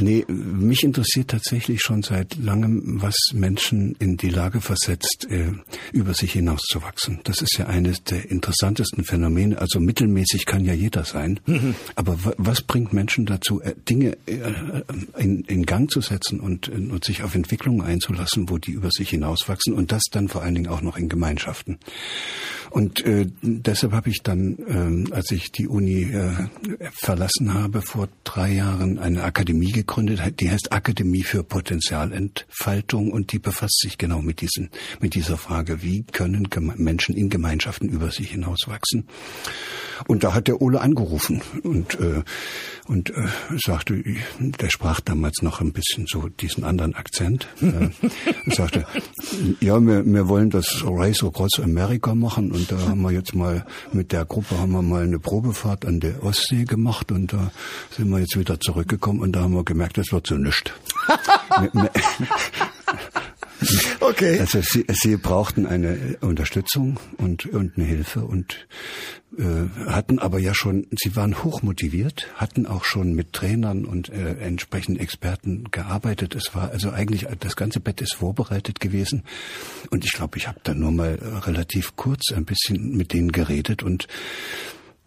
Nee, 0.00 0.24
mich 0.28 0.82
interessiert 0.84 1.28
tatsächlich 1.30 1.80
schon 1.82 2.02
seit 2.02 2.36
langem, 2.36 3.00
was 3.02 3.16
Menschen 3.34 3.94
in 3.98 4.16
die 4.16 4.30
Lage 4.30 4.60
versetzt, 4.60 5.26
äh, 5.30 5.52
über 5.92 6.14
sich 6.14 6.32
hinauszuwachsen. 6.32 7.20
Das 7.24 7.42
ist 7.42 7.56
ja 7.58 7.66
eines 7.66 8.02
der 8.04 8.30
interessantesten 8.30 9.04
Phänomene. 9.04 9.58
Also 9.58 9.80
mittelmäßig 9.80 10.46
kann 10.46 10.64
ja 10.64 10.72
jeder 10.72 11.04
sein. 11.04 11.40
Aber 11.94 12.24
wa- 12.24 12.34
was 12.38 12.62
bringt 12.62 12.92
Menschen 12.92 13.26
dazu, 13.26 13.60
äh, 13.60 13.74
Dinge 13.88 14.16
äh, 14.26 14.38
in, 15.18 15.42
in 15.44 15.66
Gang 15.66 15.90
zu 15.90 16.00
setzen 16.00 16.40
und, 16.40 16.68
und 16.68 17.04
sich 17.04 17.22
auf 17.22 17.34
Entwicklungen 17.34 17.81
einzulassen, 17.84 18.48
wo 18.48 18.58
die 18.58 18.72
über 18.72 18.90
sich 18.90 19.10
hinauswachsen 19.10 19.74
und 19.74 19.92
das 19.92 20.02
dann 20.10 20.28
vor 20.28 20.42
allen 20.42 20.54
Dingen 20.54 20.68
auch 20.68 20.82
noch 20.82 20.96
in 20.96 21.08
Gemeinschaften. 21.08 21.78
Und 22.72 23.04
äh, 23.04 23.26
deshalb 23.42 23.92
habe 23.92 24.08
ich 24.08 24.22
dann, 24.22 24.56
ähm, 24.66 25.08
als 25.10 25.30
ich 25.30 25.52
die 25.52 25.68
Uni 25.68 26.04
äh, 26.04 26.32
verlassen 26.90 27.52
habe, 27.52 27.82
vor 27.82 28.08
drei 28.24 28.50
Jahren 28.50 28.98
eine 28.98 29.24
Akademie 29.24 29.72
gegründet, 29.72 30.40
die 30.40 30.50
heißt 30.50 30.72
Akademie 30.72 31.22
für 31.22 31.44
Potenzialentfaltung 31.44 33.12
und 33.12 33.32
die 33.32 33.38
befasst 33.38 33.78
sich 33.80 33.98
genau 33.98 34.22
mit 34.22 34.40
diesen, 34.40 34.70
mit 35.00 35.14
dieser 35.14 35.36
Frage, 35.36 35.82
wie 35.82 36.04
können 36.04 36.48
Menschen 36.76 37.14
in 37.14 37.28
Gemeinschaften 37.28 37.90
über 37.90 38.10
sich 38.10 38.30
hinauswachsen. 38.30 39.06
Und 40.08 40.24
da 40.24 40.32
hat 40.32 40.48
der 40.48 40.62
Ole 40.62 40.80
angerufen 40.80 41.42
und 41.62 42.00
äh, 42.00 42.22
und 42.88 43.10
äh, 43.10 43.28
sagte, 43.64 44.02
der 44.38 44.70
sprach 44.70 45.00
damals 45.00 45.42
noch 45.42 45.60
ein 45.60 45.72
bisschen 45.72 46.06
so 46.06 46.28
diesen 46.28 46.64
anderen 46.64 46.94
Akzent. 46.94 47.48
Äh, 47.60 47.90
sagte, 48.50 48.86
ja, 49.60 49.80
wir, 49.80 50.04
wir 50.04 50.28
wollen 50.28 50.50
das 50.50 50.82
Race 50.84 51.22
Across 51.22 51.60
America 51.62 52.14
machen 52.14 52.50
und 52.50 52.61
da 52.70 52.78
haben 52.78 53.02
wir 53.02 53.10
jetzt 53.10 53.34
mal 53.34 53.64
mit 53.92 54.12
der 54.12 54.24
Gruppe 54.24 54.58
haben 54.58 54.72
wir 54.72 54.82
mal 54.82 55.02
eine 55.02 55.18
Probefahrt 55.18 55.84
an 55.86 56.00
der 56.00 56.22
Ostsee 56.22 56.64
gemacht 56.64 57.10
und 57.10 57.32
da 57.32 57.50
sind 57.90 58.10
wir 58.10 58.18
jetzt 58.18 58.38
wieder 58.38 58.60
zurückgekommen 58.60 59.20
und 59.20 59.32
da 59.32 59.40
haben 59.40 59.54
wir 59.54 59.64
gemerkt, 59.64 59.98
das 59.98 60.12
wird 60.12 60.26
so 60.26 60.36
nichts. 60.36 60.70
Okay. 64.00 64.40
also 64.40 64.60
sie, 64.60 64.84
sie 64.88 65.16
brauchten 65.16 65.66
eine 65.66 66.16
Unterstützung 66.20 66.98
und, 67.18 67.46
und 67.46 67.76
eine 67.76 67.86
Hilfe 67.86 68.24
und 68.24 68.66
äh, 69.38 69.68
hatten 69.86 70.18
aber 70.18 70.38
ja 70.38 70.54
schon, 70.54 70.86
sie 70.92 71.16
waren 71.16 71.42
hochmotiviert, 71.42 72.28
hatten 72.34 72.66
auch 72.66 72.84
schon 72.84 73.14
mit 73.14 73.32
Trainern 73.32 73.84
und 73.84 74.10
äh, 74.10 74.34
entsprechenden 74.38 75.00
Experten 75.00 75.70
gearbeitet. 75.70 76.34
Es 76.34 76.54
war 76.54 76.70
also 76.70 76.90
eigentlich, 76.90 77.26
das 77.40 77.56
ganze 77.56 77.80
Bett 77.80 78.00
ist 78.00 78.14
vorbereitet 78.14 78.80
gewesen. 78.80 79.22
Und 79.90 80.04
ich 80.04 80.12
glaube, 80.12 80.36
ich 80.38 80.48
habe 80.48 80.60
da 80.62 80.74
nur 80.74 80.92
mal 80.92 81.14
relativ 81.46 81.96
kurz 81.96 82.32
ein 82.32 82.44
bisschen 82.44 82.96
mit 82.96 83.12
denen 83.12 83.32
geredet 83.32 83.82
und 83.82 84.06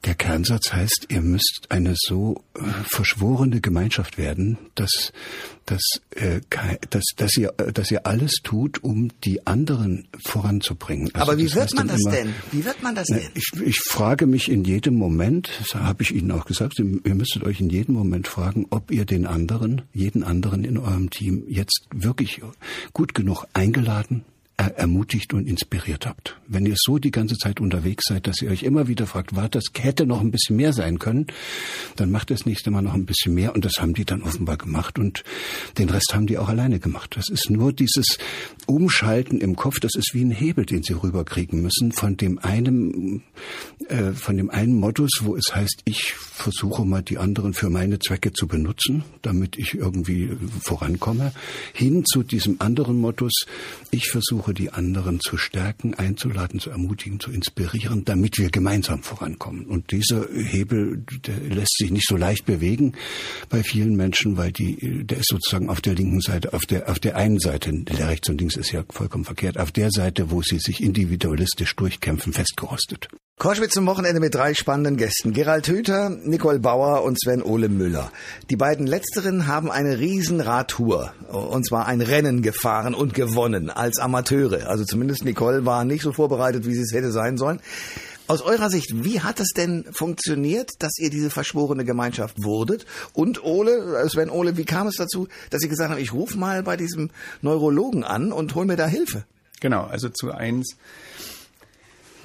der 0.05 0.15
Kernsatz 0.15 0.71
heißt, 0.71 1.07
ihr 1.09 1.21
müsst 1.21 1.67
eine 1.69 1.95
so 1.97 2.43
äh, 2.53 2.61
verschworene 2.87 3.59
Gemeinschaft 3.59 4.17
werden, 4.17 4.57
dass, 4.75 5.11
dass, 5.65 5.81
äh, 6.11 6.41
dass, 6.89 7.03
dass, 7.15 7.35
ihr, 7.37 7.53
äh, 7.57 7.73
dass 7.73 7.89
ihr 7.89 8.05
alles 8.05 8.35
tut, 8.43 8.83
um 8.83 9.09
die 9.23 9.47
anderen 9.47 10.07
voranzubringen. 10.23 11.09
Also 11.13 11.31
Aber 11.31 11.37
wie 11.39 11.53
wird 11.53 11.73
man 11.73 11.87
das 11.87 12.01
immer, 12.01 12.11
denn? 12.11 12.33
Wie 12.51 12.65
wird 12.65 12.83
man 12.83 12.93
das 12.93 13.07
denn? 13.07 13.29
Ich, 13.33 13.51
ich 13.59 13.79
frage 13.79 14.27
mich 14.27 14.49
in 14.49 14.63
jedem 14.63 14.95
Moment, 14.95 15.49
das 15.59 15.75
habe 15.75 16.03
ich 16.03 16.13
Ihnen 16.13 16.31
auch 16.31 16.45
gesagt, 16.45 16.77
ihr 16.79 17.15
müsstet 17.15 17.43
euch 17.43 17.59
in 17.59 17.69
jedem 17.69 17.95
Moment 17.95 18.27
fragen, 18.27 18.67
ob 18.69 18.91
ihr 18.91 19.05
den 19.05 19.25
anderen, 19.25 19.81
jeden 19.93 20.23
anderen 20.23 20.63
in 20.63 20.77
eurem 20.77 21.09
Team 21.09 21.43
jetzt 21.47 21.87
wirklich 21.93 22.41
gut 22.93 23.15
genug 23.15 23.45
eingeladen, 23.53 24.23
ermutigt 24.57 25.33
und 25.33 25.47
inspiriert 25.47 26.05
habt. 26.05 26.37
Wenn 26.47 26.65
ihr 26.65 26.75
so 26.77 26.97
die 26.97 27.11
ganze 27.11 27.35
Zeit 27.35 27.59
unterwegs 27.59 28.05
seid, 28.07 28.25
dass 28.25 28.41
ihr 28.41 28.49
euch 28.49 28.63
immer 28.63 28.87
wieder 28.87 29.05
fragt, 29.05 29.35
war 29.35 29.49
das 29.49 29.65
hätte 29.77 30.05
noch 30.05 30.21
ein 30.21 30.31
bisschen 30.31 30.55
mehr 30.55 30.71
sein 30.71 30.97
können, 30.99 31.27
dann 31.97 32.09
macht 32.11 32.31
das 32.31 32.45
nächste 32.45 32.71
Mal 32.71 32.81
noch 32.81 32.93
ein 32.93 33.05
bisschen 33.05 33.33
mehr 33.33 33.53
und 33.53 33.65
das 33.65 33.79
haben 33.79 33.93
die 33.93 34.05
dann 34.05 34.23
offenbar 34.23 34.57
gemacht 34.57 34.97
und 34.97 35.23
den 35.77 35.89
Rest 35.89 36.13
haben 36.13 36.27
die 36.27 36.37
auch 36.37 36.47
alleine 36.47 36.79
gemacht. 36.79 37.15
Das 37.17 37.29
ist 37.29 37.49
nur 37.49 37.73
dieses 37.73 38.17
Umschalten 38.65 39.41
im 39.41 39.55
Kopf, 39.55 39.79
das 39.79 39.95
ist 39.95 40.11
wie 40.13 40.23
ein 40.23 40.31
Hebel, 40.31 40.65
den 40.65 40.83
sie 40.83 40.93
rüberkriegen 40.93 41.61
müssen 41.61 41.91
von 41.91 42.15
dem 42.15 42.39
einen, 42.39 43.23
äh, 43.89 44.13
von 44.13 44.37
dem 44.37 44.49
einen 44.49 44.75
Modus, 44.75 45.11
wo 45.21 45.35
es 45.35 45.53
heißt, 45.53 45.81
ich 45.85 46.13
versuche 46.13 46.85
mal 46.85 47.01
die 47.01 47.17
anderen 47.17 47.53
für 47.53 47.69
meine 47.69 47.99
Zwecke 47.99 48.31
zu 48.31 48.47
benutzen, 48.47 49.03
damit 49.21 49.57
ich 49.57 49.73
irgendwie 49.75 50.31
vorankomme, 50.61 51.33
hin 51.73 52.05
zu 52.05 52.23
diesem 52.23 52.57
anderen 52.59 52.97
Modus, 52.97 53.45
ich 53.91 54.09
versuche 54.09 54.44
versuche, 54.45 54.53
die 54.53 54.71
anderen 54.71 55.19
zu 55.19 55.37
stärken, 55.37 55.93
einzuladen, 55.95 56.59
zu 56.59 56.69
ermutigen, 56.69 57.19
zu 57.19 57.31
inspirieren, 57.31 58.05
damit 58.05 58.37
wir 58.37 58.49
gemeinsam 58.49 59.01
vorankommen. 59.01 59.65
Und 59.65 59.91
dieser 59.91 60.27
Hebel, 60.31 61.03
der 61.25 61.37
lässt 61.39 61.77
sich 61.77 61.91
nicht 61.91 62.07
so 62.07 62.17
leicht 62.17 62.45
bewegen 62.45 62.93
bei 63.49 63.63
vielen 63.63 63.95
Menschen, 63.95 64.37
weil 64.37 64.51
die, 64.51 65.03
der 65.05 65.17
ist 65.17 65.29
sozusagen 65.29 65.69
auf 65.69 65.81
der 65.81 65.95
linken 65.95 66.21
Seite, 66.21 66.53
auf 66.53 66.65
der, 66.65 66.89
auf 66.89 66.99
der 66.99 67.15
einen 67.15 67.39
Seite, 67.39 67.71
der 67.73 68.07
rechts 68.07 68.29
und 68.29 68.39
links 68.39 68.55
ist 68.55 68.71
ja 68.71 68.83
vollkommen 68.89 69.25
verkehrt, 69.25 69.57
auf 69.57 69.71
der 69.71 69.89
Seite, 69.91 70.31
wo 70.31 70.41
sie 70.41 70.59
sich 70.59 70.81
individualistisch 70.81 71.75
durchkämpfen, 71.75 72.33
festgerostet. 72.33 73.09
Koschwitz 73.37 73.73
zum 73.73 73.85
Wochenende 73.85 74.21
mit 74.21 74.33
drei 74.33 74.53
spannenden 74.53 74.95
Gästen. 74.95 75.33
Gerald 75.33 75.67
Hüther, 75.67 76.09
Nicole 76.09 76.59
Bauer 76.59 77.03
und 77.03 77.19
Sven 77.19 77.43
Ole 77.43 77.67
Müller. 77.67 78.09
Die 78.49 78.55
beiden 78.55 78.87
letzteren 78.87 79.45
haben 79.45 79.69
eine 79.69 79.99
Riesenradtour, 79.99 81.13
und 81.27 81.67
zwar 81.67 81.85
ein 81.85 81.99
Rennen 81.99 82.41
gefahren 82.41 82.95
und 82.95 83.13
gewonnen 83.13 83.69
als 83.69 83.99
Amateure. 83.99 84.69
Also 84.69 84.85
zumindest 84.85 85.25
Nicole 85.25 85.65
war 85.65 85.83
nicht 85.83 86.01
so 86.01 86.13
vorbereitet, 86.13 86.65
wie 86.65 86.75
sie 86.75 86.83
es 86.83 86.93
hätte 86.93 87.11
sein 87.11 87.37
sollen. 87.37 87.59
Aus 88.27 88.41
eurer 88.41 88.69
Sicht, 88.69 89.03
wie 89.03 89.19
hat 89.19 89.41
es 89.41 89.49
denn 89.49 89.83
funktioniert, 89.91 90.71
dass 90.79 90.97
ihr 90.97 91.09
diese 91.09 91.29
verschworene 91.29 91.83
Gemeinschaft 91.83 92.41
wurdet? 92.41 92.85
Und 93.11 93.43
Ole, 93.43 94.01
äh, 94.01 94.07
Sven 94.07 94.29
Ole, 94.29 94.55
wie 94.55 94.65
kam 94.65 94.87
es 94.87 94.95
dazu, 94.95 95.27
dass 95.49 95.61
ihr 95.61 95.69
gesagt 95.69 95.91
habt, 95.91 96.01
ich 96.01 96.13
rufe 96.13 96.37
mal 96.37 96.63
bei 96.63 96.77
diesem 96.77 97.09
Neurologen 97.41 98.05
an 98.05 98.31
und 98.31 98.55
hol 98.55 98.65
mir 98.65 98.77
da 98.77 98.87
Hilfe? 98.87 99.25
Genau, 99.59 99.83
also 99.83 100.07
zu 100.07 100.31
eins 100.31 100.77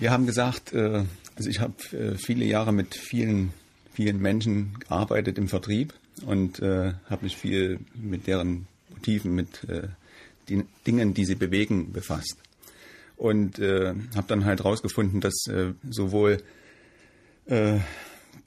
wir 0.00 0.10
haben 0.10 0.26
gesagt, 0.26 0.72
äh, 0.72 1.04
also 1.36 1.48
ich 1.48 1.60
habe 1.60 1.74
äh, 1.92 2.16
viele 2.16 2.44
Jahre 2.44 2.72
mit 2.72 2.94
vielen, 2.94 3.52
vielen 3.92 4.20
Menschen 4.20 4.74
gearbeitet 4.80 5.38
im 5.38 5.48
Vertrieb 5.48 5.94
und 6.24 6.60
äh, 6.60 6.92
habe 7.08 7.24
mich 7.24 7.36
viel 7.36 7.80
mit 7.94 8.26
deren 8.26 8.66
Motiven, 8.90 9.34
mit 9.34 9.66
den 10.50 10.66
Dingen, 10.86 11.14
die 11.14 11.24
sie 11.24 11.36
bewegen, 11.36 11.92
befasst. 11.92 12.36
Und 13.16 13.58
äh, 13.58 13.94
habe 14.14 14.26
dann 14.26 14.44
halt 14.44 14.64
rausgefunden, 14.64 15.20
dass 15.20 15.46
äh, 15.46 15.72
sowohl 15.88 16.42
äh, 17.46 17.78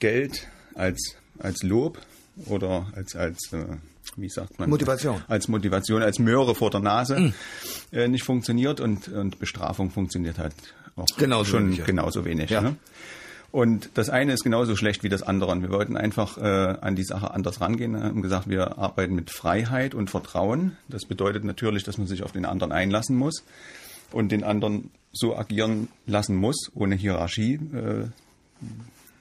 Geld 0.00 0.48
als, 0.74 1.16
als 1.38 1.62
Lob 1.62 1.98
oder 2.46 2.92
als, 2.94 3.14
als 3.14 3.52
äh, 3.52 3.64
wie 4.16 4.28
sagt 4.28 4.58
man? 4.58 4.68
Motivation. 4.68 5.22
Als 5.28 5.48
Motivation, 5.48 6.02
als 6.02 6.18
Möhre 6.18 6.54
vor 6.54 6.70
der 6.70 6.80
Nase 6.80 7.18
mhm. 7.18 7.34
äh, 7.92 8.08
nicht 8.08 8.24
funktioniert 8.24 8.80
und, 8.80 9.08
und 9.08 9.38
Bestrafung 9.38 9.90
funktioniert 9.90 10.38
halt 10.38 10.54
auch 10.96 11.06
genauso 11.16 11.44
schon 11.44 11.64
wenig, 11.66 11.78
ja. 11.78 11.84
genauso 11.84 12.24
wenig. 12.24 12.50
Ja. 12.50 12.60
Ne? 12.60 12.76
Und 13.50 13.90
das 13.94 14.10
eine 14.10 14.32
ist 14.32 14.42
genauso 14.42 14.74
schlecht 14.74 15.04
wie 15.04 15.08
das 15.08 15.22
andere. 15.22 15.52
Und 15.52 15.62
wir 15.62 15.70
wollten 15.70 15.96
einfach 15.96 16.38
äh, 16.38 16.76
an 16.80 16.96
die 16.96 17.04
Sache 17.04 17.30
anders 17.30 17.60
rangehen. 17.60 17.92
Wir 17.92 18.02
haben 18.02 18.22
gesagt, 18.22 18.48
wir 18.48 18.78
arbeiten 18.78 19.14
mit 19.14 19.30
Freiheit 19.30 19.94
und 19.94 20.10
Vertrauen. 20.10 20.76
Das 20.88 21.04
bedeutet 21.04 21.44
natürlich, 21.44 21.84
dass 21.84 21.96
man 21.96 22.08
sich 22.08 22.24
auf 22.24 22.32
den 22.32 22.46
anderen 22.46 22.72
einlassen 22.72 23.16
muss 23.16 23.44
und 24.10 24.32
den 24.32 24.42
anderen 24.42 24.90
so 25.12 25.36
agieren 25.36 25.86
lassen 26.06 26.34
muss, 26.34 26.70
ohne 26.74 26.96
Hierarchie, 26.96 27.54
äh, 27.54 28.08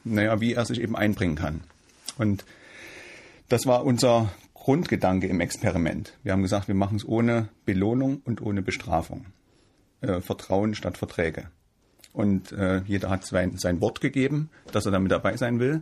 naja, 0.03 0.41
wie 0.41 0.53
er 0.53 0.65
sich 0.65 0.81
eben 0.81 0.95
einbringen 0.95 1.35
kann. 1.35 1.61
Und 2.17 2.43
das 3.49 3.67
war 3.67 3.85
unser 3.85 4.33
Grundgedanke 4.55 5.27
im 5.27 5.41
Experiment. 5.41 6.13
Wir 6.23 6.31
haben 6.31 6.41
gesagt, 6.41 6.67
wir 6.67 6.75
machen 6.75 6.97
es 6.97 7.07
ohne 7.07 7.49
Belohnung 7.65 8.21
und 8.25 8.41
ohne 8.41 8.63
Bestrafung. 8.63 9.25
Äh, 10.01 10.21
Vertrauen 10.21 10.73
statt 10.73 10.97
Verträge. 10.97 11.49
Und 12.13 12.51
äh, 12.51 12.81
jeder 12.85 13.09
hat 13.09 13.25
sein, 13.25 13.57
sein 13.57 13.81
Wort 13.81 13.99
gegeben, 13.99 14.49
dass 14.71 14.85
er 14.85 14.91
damit 14.91 15.11
dabei 15.11 15.35
sein 15.35 15.59
will. 15.59 15.81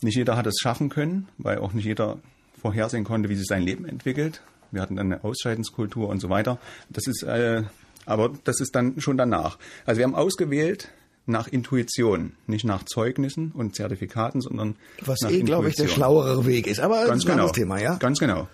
Nicht 0.00 0.16
jeder 0.16 0.36
hat 0.36 0.46
es 0.46 0.58
schaffen 0.60 0.88
können, 0.88 1.28
weil 1.38 1.58
auch 1.58 1.72
nicht 1.72 1.84
jeder 1.84 2.18
vorhersehen 2.60 3.04
konnte, 3.04 3.28
wie 3.28 3.34
sich 3.34 3.46
sein 3.46 3.62
Leben 3.62 3.84
entwickelt. 3.84 4.42
Wir 4.70 4.80
hatten 4.80 4.96
dann 4.96 5.12
eine 5.12 5.24
Ausscheidenskultur 5.24 6.08
und 6.08 6.20
so 6.20 6.30
weiter. 6.30 6.58
Das 6.88 7.06
ist, 7.06 7.22
äh, 7.24 7.62
aber 8.06 8.32
das 8.44 8.60
ist 8.60 8.74
dann 8.74 9.00
schon 9.00 9.16
danach. 9.16 9.58
Also 9.84 9.98
wir 9.98 10.04
haben 10.04 10.14
ausgewählt 10.14 10.88
nach 11.26 11.46
Intuition, 11.46 12.32
nicht 12.46 12.64
nach 12.64 12.84
Zeugnissen 12.84 13.52
und 13.52 13.76
Zertifikaten, 13.76 14.40
sondern 14.40 14.76
was 15.04 15.20
nach 15.20 15.30
eh, 15.30 15.42
glaube 15.42 15.68
ich, 15.68 15.76
der 15.76 15.88
schlauere 15.88 16.46
Weg 16.46 16.66
ist. 16.66 16.80
Aber 16.80 17.06
ganz 17.06 17.24
genau, 17.24 17.48
Thema, 17.50 17.80
ja. 17.80 17.96
Ganz 17.96 18.18
genau. 18.18 18.48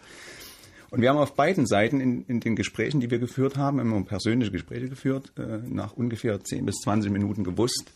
Und 0.90 1.02
wir 1.02 1.10
haben 1.10 1.18
auf 1.18 1.34
beiden 1.34 1.66
Seiten 1.66 2.00
in, 2.00 2.24
in 2.26 2.40
den 2.40 2.56
Gesprächen, 2.56 3.00
die 3.00 3.10
wir 3.10 3.18
geführt 3.18 3.56
haben, 3.56 3.78
immer 3.78 4.02
persönliche 4.04 4.52
Gespräche 4.52 4.88
geführt, 4.88 5.32
äh, 5.36 5.58
nach 5.68 5.92
ungefähr 5.92 6.42
10 6.42 6.64
bis 6.64 6.76
20 6.76 7.12
Minuten 7.12 7.44
gewusst, 7.44 7.92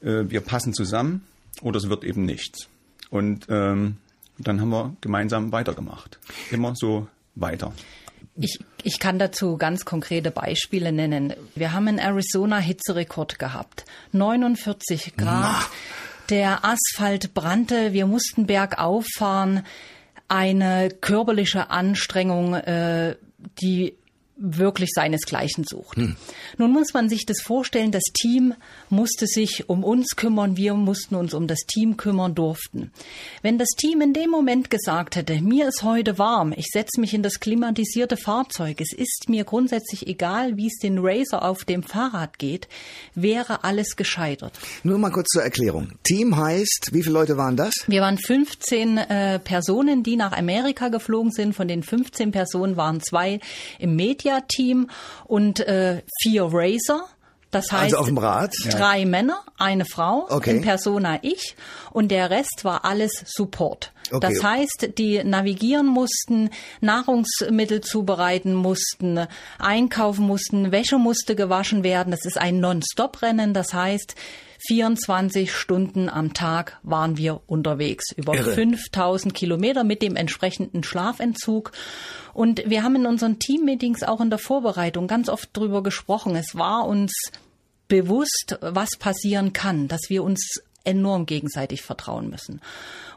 äh, 0.00 0.24
wir 0.28 0.40
passen 0.40 0.74
zusammen 0.74 1.22
oder 1.60 1.78
es 1.78 1.88
wird 1.88 2.04
eben 2.04 2.24
nichts. 2.24 2.68
Und 3.10 3.46
ähm, 3.48 3.96
dann 4.38 4.60
haben 4.60 4.70
wir 4.70 4.96
gemeinsam 5.00 5.52
weitergemacht. 5.52 6.18
Immer 6.50 6.74
so 6.76 7.08
weiter. 7.34 7.72
Ich, 8.36 8.58
ich 8.82 8.98
kann 8.98 9.18
dazu 9.18 9.58
ganz 9.58 9.84
konkrete 9.84 10.30
Beispiele 10.30 10.92
nennen. 10.92 11.34
Wir 11.54 11.72
haben 11.72 11.88
in 11.88 11.98
Arizona 11.98 12.58
Hitzerekord 12.58 13.38
gehabt. 13.38 13.84
49 14.12 15.16
Grad. 15.16 15.42
Na. 15.42 15.64
Der 16.30 16.64
Asphalt 16.64 17.34
brannte. 17.34 17.92
Wir 17.92 18.06
mussten 18.06 18.46
bergauf 18.46 19.04
fahren 19.18 19.64
eine 20.32 20.88
körperliche 20.88 21.68
Anstrengung, 21.68 22.54
äh, 22.54 23.16
die 23.60 23.98
wirklich 24.42 24.90
seinesgleichen 24.92 25.64
sucht. 25.64 25.96
Hm. 25.96 26.16
Nun 26.58 26.72
muss 26.72 26.92
man 26.92 27.08
sich 27.08 27.24
das 27.26 27.40
vorstellen, 27.40 27.92
das 27.92 28.02
Team 28.12 28.54
musste 28.90 29.26
sich 29.26 29.68
um 29.68 29.84
uns 29.84 30.16
kümmern, 30.16 30.56
wir 30.56 30.74
mussten 30.74 31.14
uns 31.14 31.32
um 31.32 31.46
das 31.46 31.60
Team 31.60 31.96
kümmern 31.96 32.34
durften. 32.34 32.90
Wenn 33.40 33.58
das 33.58 33.68
Team 33.76 34.00
in 34.00 34.12
dem 34.12 34.30
Moment 34.30 34.68
gesagt 34.68 35.16
hätte, 35.16 35.40
mir 35.40 35.68
ist 35.68 35.82
heute 35.84 36.18
warm, 36.18 36.52
ich 36.56 36.66
setze 36.72 37.00
mich 37.00 37.14
in 37.14 37.22
das 37.22 37.40
klimatisierte 37.40 38.16
Fahrzeug, 38.16 38.80
es 38.80 38.92
ist 38.92 39.28
mir 39.28 39.44
grundsätzlich 39.44 40.06
egal, 40.08 40.56
wie 40.56 40.66
es 40.66 40.78
den 40.82 40.98
Racer 40.98 41.44
auf 41.44 41.64
dem 41.64 41.82
Fahrrad 41.82 42.38
geht, 42.38 42.68
wäre 43.14 43.62
alles 43.64 43.96
gescheitert. 43.96 44.58
Nur 44.82 44.98
mal 44.98 45.10
kurz 45.10 45.28
zur 45.28 45.42
Erklärung. 45.42 45.92
Team 46.02 46.36
heißt, 46.36 46.90
wie 46.92 47.02
viele 47.02 47.14
Leute 47.14 47.36
waren 47.36 47.56
das? 47.56 47.74
Wir 47.86 48.00
waren 48.00 48.18
15 48.18 48.98
äh, 48.98 49.38
Personen, 49.38 50.02
die 50.02 50.16
nach 50.16 50.32
Amerika 50.32 50.88
geflogen 50.88 51.30
sind. 51.30 51.54
Von 51.54 51.68
den 51.68 51.82
15 51.82 52.32
Personen 52.32 52.76
waren 52.76 53.00
zwei 53.00 53.40
im 53.78 53.96
Media 53.96 54.31
Media-Team 54.32 54.88
und 55.24 55.60
äh, 55.60 56.02
vier 56.20 56.48
Racer. 56.50 57.04
Das 57.50 57.66
also 57.66 57.76
heißt, 57.76 57.84
also 57.84 57.96
auf 57.98 58.06
dem 58.06 58.16
Rad? 58.16 58.54
drei 58.70 59.00
ja. 59.00 59.06
Männer, 59.06 59.42
eine 59.58 59.84
Frau, 59.84 60.26
okay. 60.30 60.56
in 60.56 60.62
Persona 60.62 61.18
ich 61.20 61.54
und 61.90 62.10
der 62.10 62.30
Rest 62.30 62.64
war 62.64 62.86
alles 62.86 63.12
Support. 63.26 63.92
Okay. 64.10 64.20
Das 64.20 64.42
heißt, 64.42 64.92
die 64.96 65.22
navigieren 65.22 65.86
mussten, 65.86 66.48
Nahrungsmittel 66.80 67.82
zubereiten 67.82 68.54
mussten, 68.54 69.26
einkaufen 69.58 70.26
mussten, 70.26 70.72
Wäsche 70.72 70.96
musste 70.96 71.36
gewaschen 71.36 71.84
werden. 71.84 72.10
Das 72.10 72.24
ist 72.24 72.38
ein 72.38 72.58
Non-Stop-Rennen. 72.58 73.52
Das 73.52 73.74
heißt, 73.74 74.14
24 74.66 75.52
Stunden 75.54 76.08
am 76.08 76.34
Tag 76.34 76.78
waren 76.82 77.16
wir 77.16 77.40
unterwegs, 77.46 78.12
über 78.16 78.34
Irre. 78.34 78.52
5000 78.52 79.34
Kilometer 79.34 79.84
mit 79.84 80.02
dem 80.02 80.16
entsprechenden 80.16 80.84
Schlafentzug. 80.84 81.72
Und 82.32 82.62
wir 82.68 82.82
haben 82.82 82.96
in 82.96 83.06
unseren 83.06 83.38
Teammeetings 83.38 84.02
auch 84.02 84.20
in 84.20 84.30
der 84.30 84.38
Vorbereitung 84.38 85.06
ganz 85.08 85.28
oft 85.28 85.56
drüber 85.56 85.82
gesprochen. 85.82 86.36
Es 86.36 86.54
war 86.54 86.86
uns 86.86 87.12
bewusst, 87.88 88.58
was 88.60 88.90
passieren 88.98 89.52
kann, 89.52 89.88
dass 89.88 90.02
wir 90.08 90.22
uns 90.22 90.62
enorm 90.84 91.26
gegenseitig 91.26 91.82
vertrauen 91.82 92.30
müssen. 92.30 92.60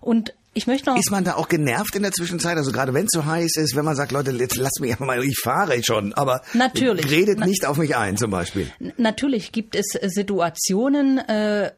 Und 0.02 0.34
ich 0.56 0.68
möchte 0.68 0.90
noch 0.90 0.98
ist 0.98 1.12
man 1.12 1.26
da 1.26 1.36
auch 1.36 1.50
genervt 1.50 1.96
in 1.96 2.02
der 2.02 2.14
Zwischenzeit? 2.14 2.58
Also 2.58 2.72
gerade 2.72 2.94
wenn 2.94 3.06
es 3.06 3.12
so 3.12 3.26
heiß 3.26 3.58
ist, 3.58 3.76
wenn 3.76 3.84
man 3.84 3.96
sagt, 3.96 4.14
Leute, 4.14 4.32
jetzt 4.32 4.56
lasst 4.56 4.80
mich 4.80 4.92
einfach 4.92 5.06
mal, 5.06 5.22
ich 5.24 5.38
fahre 5.38 5.84
schon, 5.84 6.14
aber 6.14 6.42
natürlich. 6.54 7.12
redet 7.12 7.40
nicht 7.40 7.66
auf 7.66 7.78
mich 7.78 7.96
ein 7.98 8.16
zum 8.16 8.32
Beispiel. 8.32 8.72
Natürlich 8.98 9.52
gibt 9.52 9.76
es 9.76 9.86
Situationen, 10.02 11.18
äh, 11.18 11.72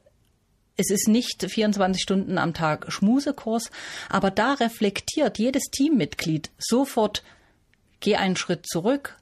es 0.78 0.92
ist 0.92 1.08
nicht 1.08 1.44
24 1.50 2.02
Stunden 2.02 2.38
am 2.38 2.54
Tag 2.54 2.92
Schmusekurs, 2.92 3.72
aber 4.10 4.30
da 4.30 4.54
reflektiert 4.54 5.40
jedes 5.40 5.64
Teammitglied 5.72 6.52
sofort, 6.60 7.24
geh 8.00 8.16
einen 8.16 8.36
Schritt 8.36 8.68
zurück, 8.68 9.18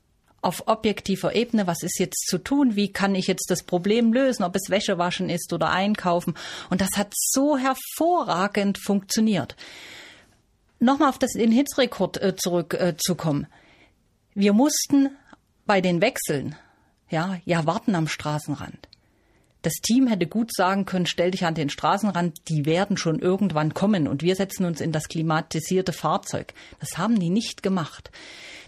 auf 0.46 0.68
objektiver 0.68 1.36
Ebene, 1.36 1.68
was 1.68 1.84
ist 1.84 2.00
jetzt 2.00 2.28
zu 2.28 2.38
tun, 2.38 2.75
wie 2.75 2.92
kann 2.92 3.16
ich 3.16 3.28
jetzt 3.28 3.50
das 3.50 3.64
Problem 3.64 4.14
lösen, 4.14 4.44
ob 4.44 4.56
es 4.56 4.70
Wäsche 4.70 4.98
waschen 4.98 5.30
ist 5.30 5.52
oder 5.54 5.72
einkaufen. 5.72 6.36
Und 6.70 6.82
das 6.82 6.92
hat 6.96 7.14
so 7.16 7.58
hervorragend 7.58 8.78
funktioniert. 8.78 9.56
Nochmal 10.80 11.10
auf 11.10 11.18
das, 11.18 11.32
den 11.32 11.52
Hitzrekord 11.52 12.22
äh, 12.22 12.36
zurückzukommen. 12.36 13.46
Äh, 13.46 14.40
Wir 14.40 14.54
mussten 14.54 15.10
bei 15.66 15.82
den 15.82 16.02
Wechseln, 16.02 16.56
ja, 17.10 17.38
ja, 17.46 17.66
warten 17.66 17.96
am 17.96 18.08
Straßenrand. 18.08 18.88
Das 19.66 19.82
Team 19.82 20.06
hätte 20.06 20.28
gut 20.28 20.54
sagen 20.56 20.86
können, 20.86 21.08
stell 21.08 21.32
dich 21.32 21.44
an 21.44 21.56
den 21.56 21.70
Straßenrand, 21.70 22.50
die 22.50 22.68
werden 22.68 22.98
schon 22.98 23.18
irgendwann 23.18 23.74
kommen 23.74 24.08
und 24.08 24.22
wir 24.22 24.36
setzen 24.36 24.64
uns 24.64 24.80
in 24.80 24.92
das 24.92 25.08
klimatisierte 25.08 25.92
Fahrzeug. 25.92 26.54
Das 26.80 27.00
haben 27.00 27.20
die 27.20 27.32
nicht 27.32 27.64
gemacht. 27.64 28.12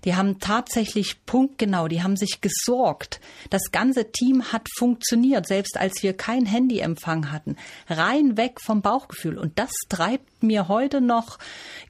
Die 0.06 0.16
haben 0.16 0.40
tatsächlich 0.40 1.24
punktgenau, 1.28 1.88
die 1.88 2.02
haben 2.02 2.18
sich 2.18 2.42
gesorgt. 2.42 3.20
Das 3.52 3.72
ganze 3.72 4.12
Team 4.12 4.52
hat 4.52 4.68
funktioniert, 4.76 5.46
selbst 5.46 5.78
als 5.78 6.02
wir 6.02 6.14
kein 6.14 6.48
Handyempfang 6.48 7.32
hatten. 7.32 7.58
Rein 7.88 8.36
weg 8.36 8.60
vom 8.60 8.82
Bauchgefühl. 8.82 9.38
Und 9.38 9.60
das 9.60 9.70
treibt 9.90 10.37
mir 10.44 10.68
heute 10.68 11.02
noch 11.02 11.38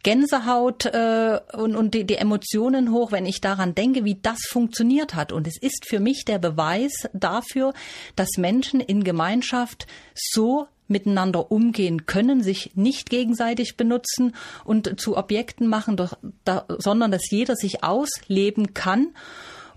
Gänsehaut 0.04 0.86
äh, 0.86 1.40
und, 1.54 1.76
und 1.76 1.94
die, 1.94 2.06
die 2.06 2.16
Emotionen 2.16 2.92
hoch, 2.92 3.12
wenn 3.12 3.26
ich 3.26 3.42
daran 3.42 3.76
denke, 3.76 4.04
wie 4.04 4.16
das 4.22 4.40
funktioniert 4.50 5.16
hat. 5.16 5.32
Und 5.32 5.48
es 5.48 5.62
ist 5.62 5.88
für 5.88 6.00
mich 6.00 6.26
der 6.26 6.40
Beweis 6.40 6.94
dafür, 7.14 7.74
dass 8.16 8.38
Menschen 8.38 8.80
in 8.80 9.04
Gemeinschaft 9.04 9.88
so 10.16 10.68
miteinander 10.88 11.52
umgehen 11.52 12.06
können, 12.06 12.42
sich 12.42 12.72
nicht 12.76 13.10
gegenseitig 13.10 13.78
benutzen 13.78 14.36
und 14.64 15.00
zu 15.00 15.18
Objekten 15.18 15.68
machen, 15.68 15.98
doch, 15.98 16.18
da, 16.46 16.66
sondern 16.78 17.12
dass 17.12 17.30
jeder 17.30 17.56
sich 17.56 17.84
ausleben 17.84 18.74
kann 18.74 19.14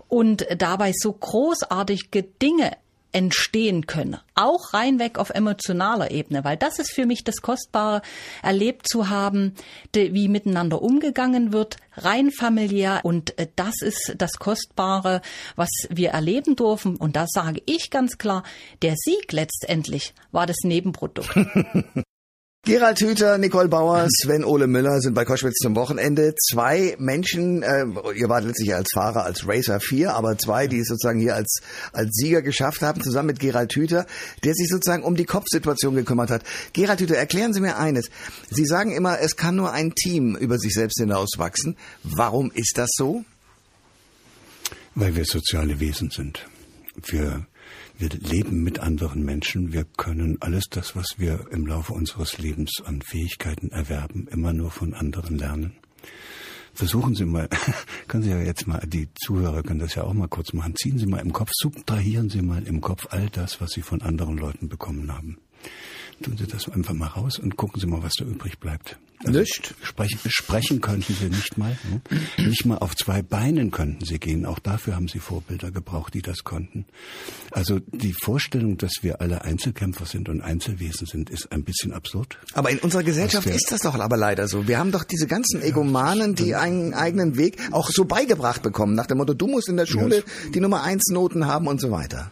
und 0.07 0.45
dabei 0.57 0.91
so 0.95 1.11
großartige 1.13 2.23
Dinge 2.23 2.71
entstehen 3.11 3.87
können. 3.87 4.17
Auch 4.35 4.73
reinweg 4.73 5.17
auf 5.17 5.29
emotionaler 5.29 6.11
Ebene, 6.11 6.43
weil 6.43 6.57
das 6.57 6.79
ist 6.79 6.91
für 6.91 7.05
mich 7.05 7.23
das 7.23 7.41
Kostbare, 7.41 8.01
erlebt 8.41 8.87
zu 8.87 9.09
haben, 9.09 9.55
wie 9.93 10.27
miteinander 10.27 10.81
umgegangen 10.81 11.51
wird, 11.53 11.77
rein 11.95 12.31
familiär. 12.31 13.01
Und 13.03 13.37
äh, 13.37 13.47
das 13.55 13.81
ist 13.81 14.15
das 14.17 14.33
Kostbare, 14.33 15.21
was 15.55 15.69
wir 15.89 16.09
erleben 16.09 16.55
dürfen. 16.55 16.95
Und 16.95 17.15
da 17.15 17.25
sage 17.27 17.61
ich 17.65 17.89
ganz 17.89 18.17
klar, 18.17 18.43
der 18.81 18.95
Sieg 18.95 19.31
letztendlich 19.31 20.13
war 20.31 20.45
das 20.45 20.57
Nebenprodukt. 20.63 21.35
Gerald 22.63 23.01
Hüther, 23.01 23.39
Nicole 23.39 23.69
Bauer, 23.69 24.07
Sven 24.07 24.43
Ole 24.43 24.67
Müller 24.67 25.01
sind 25.01 25.15
bei 25.15 25.25
Koschwitz 25.25 25.57
zum 25.63 25.75
Wochenende. 25.75 26.35
Zwei 26.35 26.95
Menschen, 26.99 27.63
äh, 27.63 27.85
ihr 28.15 28.29
wart 28.29 28.43
letztlich 28.43 28.75
als 28.75 28.91
Fahrer, 28.93 29.23
als 29.23 29.47
Racer 29.47 29.79
4, 29.79 30.13
aber 30.13 30.37
zwei, 30.37 30.67
die 30.67 30.77
es 30.77 30.87
sozusagen 30.89 31.19
hier 31.19 31.33
als, 31.33 31.61
als 31.91 32.11
Sieger 32.13 32.43
geschafft 32.43 32.83
haben, 32.83 33.01
zusammen 33.01 33.29
mit 33.29 33.39
Gerald 33.39 33.73
Hüther, 33.73 34.05
der 34.43 34.53
sich 34.53 34.67
sozusagen 34.67 35.01
um 35.01 35.15
die 35.15 35.25
Kopfsituation 35.25 35.95
gekümmert 35.95 36.29
hat. 36.29 36.43
Gerald 36.73 37.01
Hüther, 37.01 37.17
erklären 37.17 37.51
Sie 37.51 37.61
mir 37.61 37.77
eines. 37.77 38.11
Sie 38.51 38.65
sagen 38.65 38.91
immer, 38.91 39.19
es 39.19 39.35
kann 39.35 39.55
nur 39.55 39.71
ein 39.71 39.95
Team 39.95 40.35
über 40.35 40.59
sich 40.59 40.75
selbst 40.75 40.99
hinauswachsen. 40.99 41.75
Warum 42.03 42.51
ist 42.53 42.77
das 42.77 42.91
so? 42.93 43.25
Weil 44.93 45.15
wir 45.15 45.25
soziale 45.25 45.79
Wesen 45.79 46.11
sind. 46.11 46.45
Wir 47.07 47.47
wir 48.01 48.09
leben 48.09 48.63
mit 48.63 48.79
anderen 48.79 49.23
Menschen. 49.23 49.73
Wir 49.73 49.85
können 49.85 50.37
alles 50.41 50.65
das, 50.69 50.95
was 50.95 51.19
wir 51.19 51.45
im 51.51 51.67
Laufe 51.67 51.93
unseres 51.93 52.39
Lebens 52.39 52.81
an 52.83 53.03
Fähigkeiten 53.03 53.69
erwerben, 53.69 54.27
immer 54.31 54.53
nur 54.53 54.71
von 54.71 54.95
anderen 54.95 55.37
lernen. 55.37 55.73
Versuchen 56.73 57.13
Sie 57.13 57.25
mal, 57.25 57.47
können 58.07 58.23
Sie 58.23 58.31
ja 58.31 58.39
jetzt 58.39 58.65
mal, 58.65 58.81
die 58.87 59.07
Zuhörer 59.13 59.61
können 59.61 59.79
das 59.79 59.93
ja 59.93 60.03
auch 60.03 60.13
mal 60.13 60.27
kurz 60.27 60.51
machen. 60.53 60.75
Ziehen 60.75 60.97
Sie 60.97 61.05
mal 61.05 61.19
im 61.19 61.31
Kopf, 61.31 61.51
subtrahieren 61.53 62.29
Sie 62.29 62.41
mal 62.41 62.63
im 62.63 62.81
Kopf 62.81 63.07
all 63.11 63.29
das, 63.29 63.61
was 63.61 63.71
Sie 63.71 63.83
von 63.83 64.01
anderen 64.01 64.37
Leuten 64.37 64.67
bekommen 64.67 65.13
haben 65.13 65.37
tun 66.21 66.37
Sie 66.37 66.47
das 66.47 66.69
einfach 66.69 66.93
mal 66.93 67.07
raus 67.07 67.39
und 67.39 67.57
gucken 67.57 67.79
Sie 67.79 67.87
mal, 67.87 68.03
was 68.03 68.13
da 68.17 68.25
übrig 68.25 68.59
bleibt. 68.59 68.97
Also 69.23 69.39
nicht? 69.39 69.75
Sprechen, 69.83 70.19
sprechen 70.27 70.81
könnten 70.81 71.13
Sie 71.13 71.27
nicht 71.27 71.57
mal. 71.57 71.77
Hm? 71.83 72.47
Nicht 72.47 72.65
mal 72.65 72.77
auf 72.77 72.95
zwei 72.95 73.21
Beinen 73.21 73.69
könnten 73.69 74.03
Sie 74.03 74.19
gehen. 74.19 74.45
Auch 74.45 74.59
dafür 74.59 74.95
haben 74.95 75.07
Sie 75.07 75.19
Vorbilder 75.19 75.71
gebraucht, 75.71 76.13
die 76.13 76.21
das 76.21 76.43
konnten. 76.43 76.85
Also 77.51 77.79
die 77.91 78.13
Vorstellung, 78.13 78.77
dass 78.77 78.91
wir 79.01 79.21
alle 79.21 79.43
Einzelkämpfer 79.43 80.05
sind 80.05 80.27
und 80.29 80.41
Einzelwesen 80.41 81.05
sind, 81.05 81.29
ist 81.29 81.51
ein 81.51 81.63
bisschen 81.63 81.93
absurd. 81.93 82.39
Aber 82.53 82.71
in 82.71 82.79
unserer 82.79 83.03
Gesellschaft 83.03 83.47
ist 83.47 83.71
das 83.71 83.81
doch 83.81 83.93
aber 83.93 84.17
leider 84.17 84.47
so. 84.47 84.67
Wir 84.67 84.79
haben 84.79 84.91
doch 84.91 85.03
diese 85.03 85.27
ganzen 85.27 85.61
Egomanen, 85.61 86.33
die 86.33 86.55
einen 86.55 86.93
eigenen 86.93 87.37
Weg 87.37 87.57
auch 87.71 87.89
so 87.91 88.05
beigebracht 88.05 88.63
bekommen, 88.63 88.95
nach 88.95 89.07
dem 89.07 89.17
Motto, 89.17 89.33
du 89.33 89.47
musst 89.47 89.69
in 89.69 89.77
der 89.77 89.85
Schule 89.85 90.23
die 90.53 90.59
Nummer 90.59 90.81
eins 90.81 91.09
Noten 91.09 91.45
haben 91.45 91.67
und 91.67 91.79
so 91.79 91.91
weiter. 91.91 92.31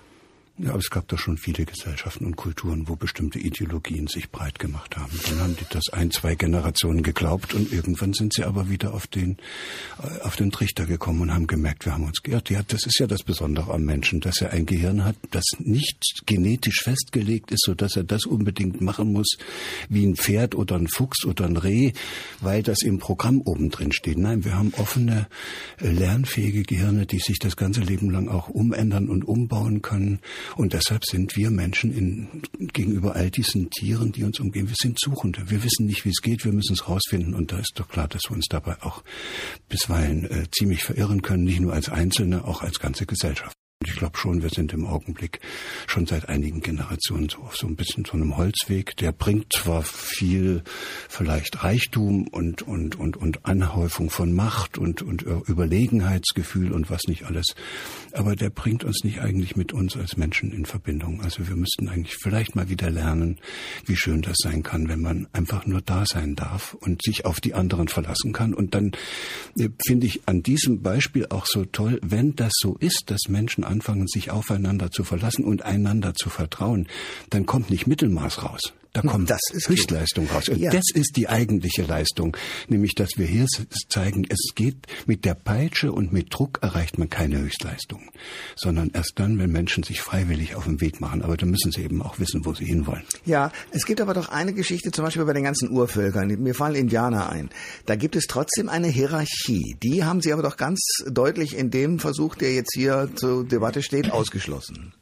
Ja, 0.61 0.75
es 0.75 0.89
gab 0.89 1.07
doch 1.07 1.17
schon 1.17 1.37
viele 1.37 1.63
Gesellschaften 1.63 2.25
und 2.25 2.35
Kulturen, 2.35 2.89
wo 2.89 2.97
bestimmte 2.97 3.39
Ideologien 3.39 4.07
sich 4.07 4.29
breit 4.29 4.59
gemacht 4.59 4.97
haben. 4.97 5.17
Dann 5.29 5.39
haben 5.39 5.55
die 5.55 5.63
das 5.69 5.87
ein, 5.93 6.11
zwei 6.11 6.35
Generationen 6.35 7.01
geglaubt 7.01 7.53
und 7.53 7.71
irgendwann 7.71 8.11
sind 8.11 8.33
sie 8.33 8.43
aber 8.43 8.69
wieder 8.69 8.93
auf 8.93 9.07
den, 9.07 9.37
äh, 10.03 10.19
auf 10.19 10.35
den 10.35 10.51
Trichter 10.51 10.85
gekommen 10.85 11.21
und 11.21 11.33
haben 11.33 11.47
gemerkt, 11.47 11.85
wir 11.85 11.93
haben 11.93 12.03
uns 12.03 12.21
geirrt. 12.23 12.49
Ja, 12.49 12.61
das 12.61 12.85
ist 12.85 12.99
ja 12.99 13.07
das 13.07 13.23
Besondere 13.23 13.73
am 13.73 13.83
Menschen, 13.83 14.19
dass 14.19 14.41
er 14.41 14.51
ein 14.51 14.65
Gehirn 14.65 15.05
hat, 15.05 15.15
das 15.31 15.45
nicht 15.59 16.23
genetisch 16.25 16.81
festgelegt 16.83 17.51
ist, 17.51 17.63
so 17.63 17.73
dass 17.73 17.95
er 17.95 18.03
das 18.03 18.25
unbedingt 18.25 18.81
machen 18.81 19.13
muss, 19.13 19.37
wie 19.87 20.05
ein 20.05 20.17
Pferd 20.17 20.55
oder 20.55 20.75
ein 20.75 20.89
Fuchs 20.89 21.23
oder 21.23 21.45
ein 21.45 21.55
Reh, 21.55 21.93
weil 22.41 22.63
das 22.63 22.81
im 22.81 22.99
Programm 22.99 23.39
oben 23.45 23.69
drin 23.69 23.93
steht. 23.93 24.17
Nein, 24.17 24.43
wir 24.43 24.57
haben 24.57 24.73
offene, 24.75 25.27
äh, 25.79 25.89
lernfähige 25.89 26.63
Gehirne, 26.63 27.05
die 27.05 27.19
sich 27.19 27.39
das 27.39 27.55
ganze 27.55 27.79
Leben 27.79 28.09
lang 28.09 28.27
auch 28.27 28.49
umändern 28.49 29.07
und 29.07 29.23
umbauen 29.23 29.81
können 29.81 30.19
und 30.55 30.73
deshalb 30.73 31.05
sind 31.05 31.35
wir 31.35 31.51
Menschen 31.51 31.91
in, 31.95 32.27
gegenüber 32.73 33.15
all 33.15 33.29
diesen 33.29 33.69
Tieren, 33.69 34.11
die 34.11 34.23
uns 34.23 34.39
umgeben, 34.39 34.69
wir 34.69 34.75
sind 34.79 34.99
Suchende. 34.99 35.49
Wir 35.49 35.63
wissen 35.63 35.85
nicht, 35.85 36.05
wie 36.05 36.09
es 36.09 36.21
geht, 36.21 36.45
wir 36.45 36.53
müssen 36.53 36.73
es 36.73 36.87
rausfinden. 36.87 37.33
Und 37.33 37.51
da 37.51 37.59
ist 37.59 37.73
doch 37.75 37.87
klar, 37.87 38.07
dass 38.07 38.21
wir 38.29 38.35
uns 38.35 38.47
dabei 38.49 38.81
auch 38.81 39.03
bisweilen 39.67 40.25
äh, 40.25 40.47
ziemlich 40.51 40.83
verirren 40.83 41.21
können, 41.21 41.43
nicht 41.43 41.59
nur 41.59 41.73
als 41.73 41.89
Einzelne, 41.89 42.45
auch 42.45 42.61
als 42.61 42.79
ganze 42.79 43.05
Gesellschaft. 43.05 43.58
Ich 43.85 43.95
glaube 43.95 44.17
schon, 44.17 44.43
wir 44.43 44.49
sind 44.49 44.73
im 44.73 44.85
Augenblick 44.85 45.39
schon 45.87 46.05
seit 46.05 46.27
einigen 46.27 46.59
Generationen 46.59 47.29
so 47.29 47.37
auf 47.37 47.55
so 47.55 47.65
ein 47.65 47.77
bisschen 47.77 48.03
so 48.03 48.11
einem 48.11 48.35
Holzweg. 48.35 48.97
Der 48.97 49.13
bringt 49.13 49.53
zwar 49.53 49.83
viel 49.83 50.63
vielleicht 51.07 51.63
Reichtum 51.63 52.27
und, 52.27 52.61
und, 52.61 52.99
und, 52.99 53.15
und 53.15 53.45
Anhäufung 53.45 54.09
von 54.09 54.33
Macht 54.33 54.77
und, 54.77 55.01
und 55.01 55.21
Überlegenheitsgefühl 55.21 56.73
und 56.73 56.89
was 56.89 57.03
nicht 57.07 57.23
alles, 57.23 57.55
aber 58.11 58.35
der 58.35 58.49
bringt 58.49 58.83
uns 58.83 59.05
nicht 59.05 59.21
eigentlich 59.21 59.55
mit 59.55 59.71
uns 59.71 59.95
als 59.95 60.17
Menschen 60.17 60.51
in 60.51 60.65
Verbindung. 60.65 61.21
Also 61.21 61.47
wir 61.47 61.55
müssten 61.55 61.87
eigentlich 61.87 62.17
vielleicht 62.21 62.57
mal 62.57 62.67
wieder 62.67 62.89
lernen, 62.89 63.39
wie 63.85 63.95
schön 63.95 64.21
das 64.21 64.35
sein 64.39 64.61
kann, 64.61 64.89
wenn 64.89 64.99
man 64.99 65.29
einfach 65.31 65.65
nur 65.65 65.79
da 65.79 66.05
sein 66.05 66.35
darf 66.35 66.73
und 66.73 67.01
sich 67.01 67.23
auf 67.23 67.39
die 67.39 67.53
anderen 67.53 67.87
verlassen 67.87 68.33
kann. 68.33 68.53
Und 68.53 68.75
dann 68.75 68.91
äh, 69.57 69.69
finde 69.87 70.05
ich 70.05 70.27
an 70.27 70.43
diesem 70.43 70.81
Beispiel 70.81 71.27
auch 71.29 71.45
so 71.45 71.63
toll, 71.63 71.97
wenn 72.03 72.35
das 72.35 72.51
so 72.59 72.75
ist, 72.75 73.03
dass 73.05 73.29
Menschen 73.29 73.68
anfangen, 73.69 74.07
sich 74.07 74.31
aufeinander 74.31 74.91
zu 74.91 75.03
verlassen 75.03 75.45
und 75.45 75.63
einander 75.63 76.13
zu 76.13 76.29
vertrauen, 76.29 76.87
dann 77.29 77.45
kommt 77.45 77.69
nicht 77.69 77.87
Mittelmaß 77.87 78.43
raus. 78.43 78.73
Da 78.93 79.01
kommt 79.01 79.31
Höchstleistung 79.67 80.27
raus. 80.27 80.49
Und 80.49 80.57
ja. 80.57 80.71
das 80.71 80.85
ist 80.93 81.15
die 81.15 81.29
eigentliche 81.29 81.83
Leistung, 81.83 82.35
nämlich 82.67 82.95
dass 82.95 83.11
wir 83.17 83.27
hier 83.27 83.45
zeigen, 83.87 84.25
es 84.29 84.55
geht 84.55 84.87
mit 85.05 85.25
der 85.25 85.35
Peitsche 85.35 85.91
und 85.91 86.11
mit 86.11 86.33
Druck 86.33 86.59
erreicht 86.61 86.97
man 86.97 87.09
keine 87.09 87.37
Höchstleistung, 87.39 88.09
sondern 88.55 88.89
erst 88.93 89.13
dann, 89.15 89.37
wenn 89.37 89.51
Menschen 89.51 89.83
sich 89.83 90.01
freiwillig 90.01 90.55
auf 90.55 90.63
den 90.65 90.81
Weg 90.81 91.01
machen. 91.01 91.21
Aber 91.21 91.37
dann 91.37 91.51
müssen 91.51 91.71
sie 91.71 91.83
eben 91.83 92.01
auch 92.01 92.17
wissen, 92.19 92.45
wo 92.45 92.53
sie 92.53 92.65
hinwollen. 92.65 93.03
Ja, 93.25 93.51
es 93.71 93.85
gibt 93.85 94.01
aber 94.01 94.15
doch 94.15 94.29
eine 94.29 94.53
Geschichte, 94.53 94.91
zum 94.91 95.05
Beispiel 95.05 95.25
bei 95.25 95.33
den 95.33 95.43
ganzen 95.43 95.69
Urvölkern. 95.69 96.27
Mir 96.27 96.55
fallen 96.55 96.75
Indianer 96.75 97.29
ein. 97.29 97.49
Da 97.85 97.95
gibt 97.95 98.15
es 98.15 98.25
trotzdem 98.25 98.69
eine 98.69 98.87
Hierarchie. 98.87 99.77
Die 99.83 100.03
haben 100.03 100.21
sie 100.21 100.33
aber 100.33 100.41
doch 100.41 100.57
ganz 100.57 100.79
deutlich 101.05 101.55
in 101.55 101.69
dem 101.69 101.99
Versuch, 101.99 102.35
der 102.35 102.53
jetzt 102.53 102.73
hier 102.73 103.09
zur 103.15 103.45
Debatte 103.45 103.83
steht, 103.83 104.11
ausgeschlossen. 104.11 104.93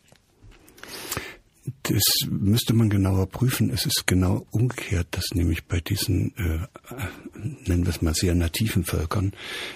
Das 1.83 2.03
müsste 2.29 2.73
man 2.73 2.89
genauer 2.89 3.27
prüfen. 3.27 3.69
Es 3.69 3.85
ist 3.85 4.07
genau 4.07 4.45
umgekehrt, 4.51 5.07
dass 5.11 5.25
nämlich 5.33 5.65
bei 5.65 5.81
diesen, 5.81 6.33
äh, 6.37 6.59
nennen 7.65 7.85
wir 7.85 7.89
es 7.89 8.01
mal 8.01 8.13
sehr 8.13 8.35
nativen 8.35 8.83
Völkern, 8.83 9.33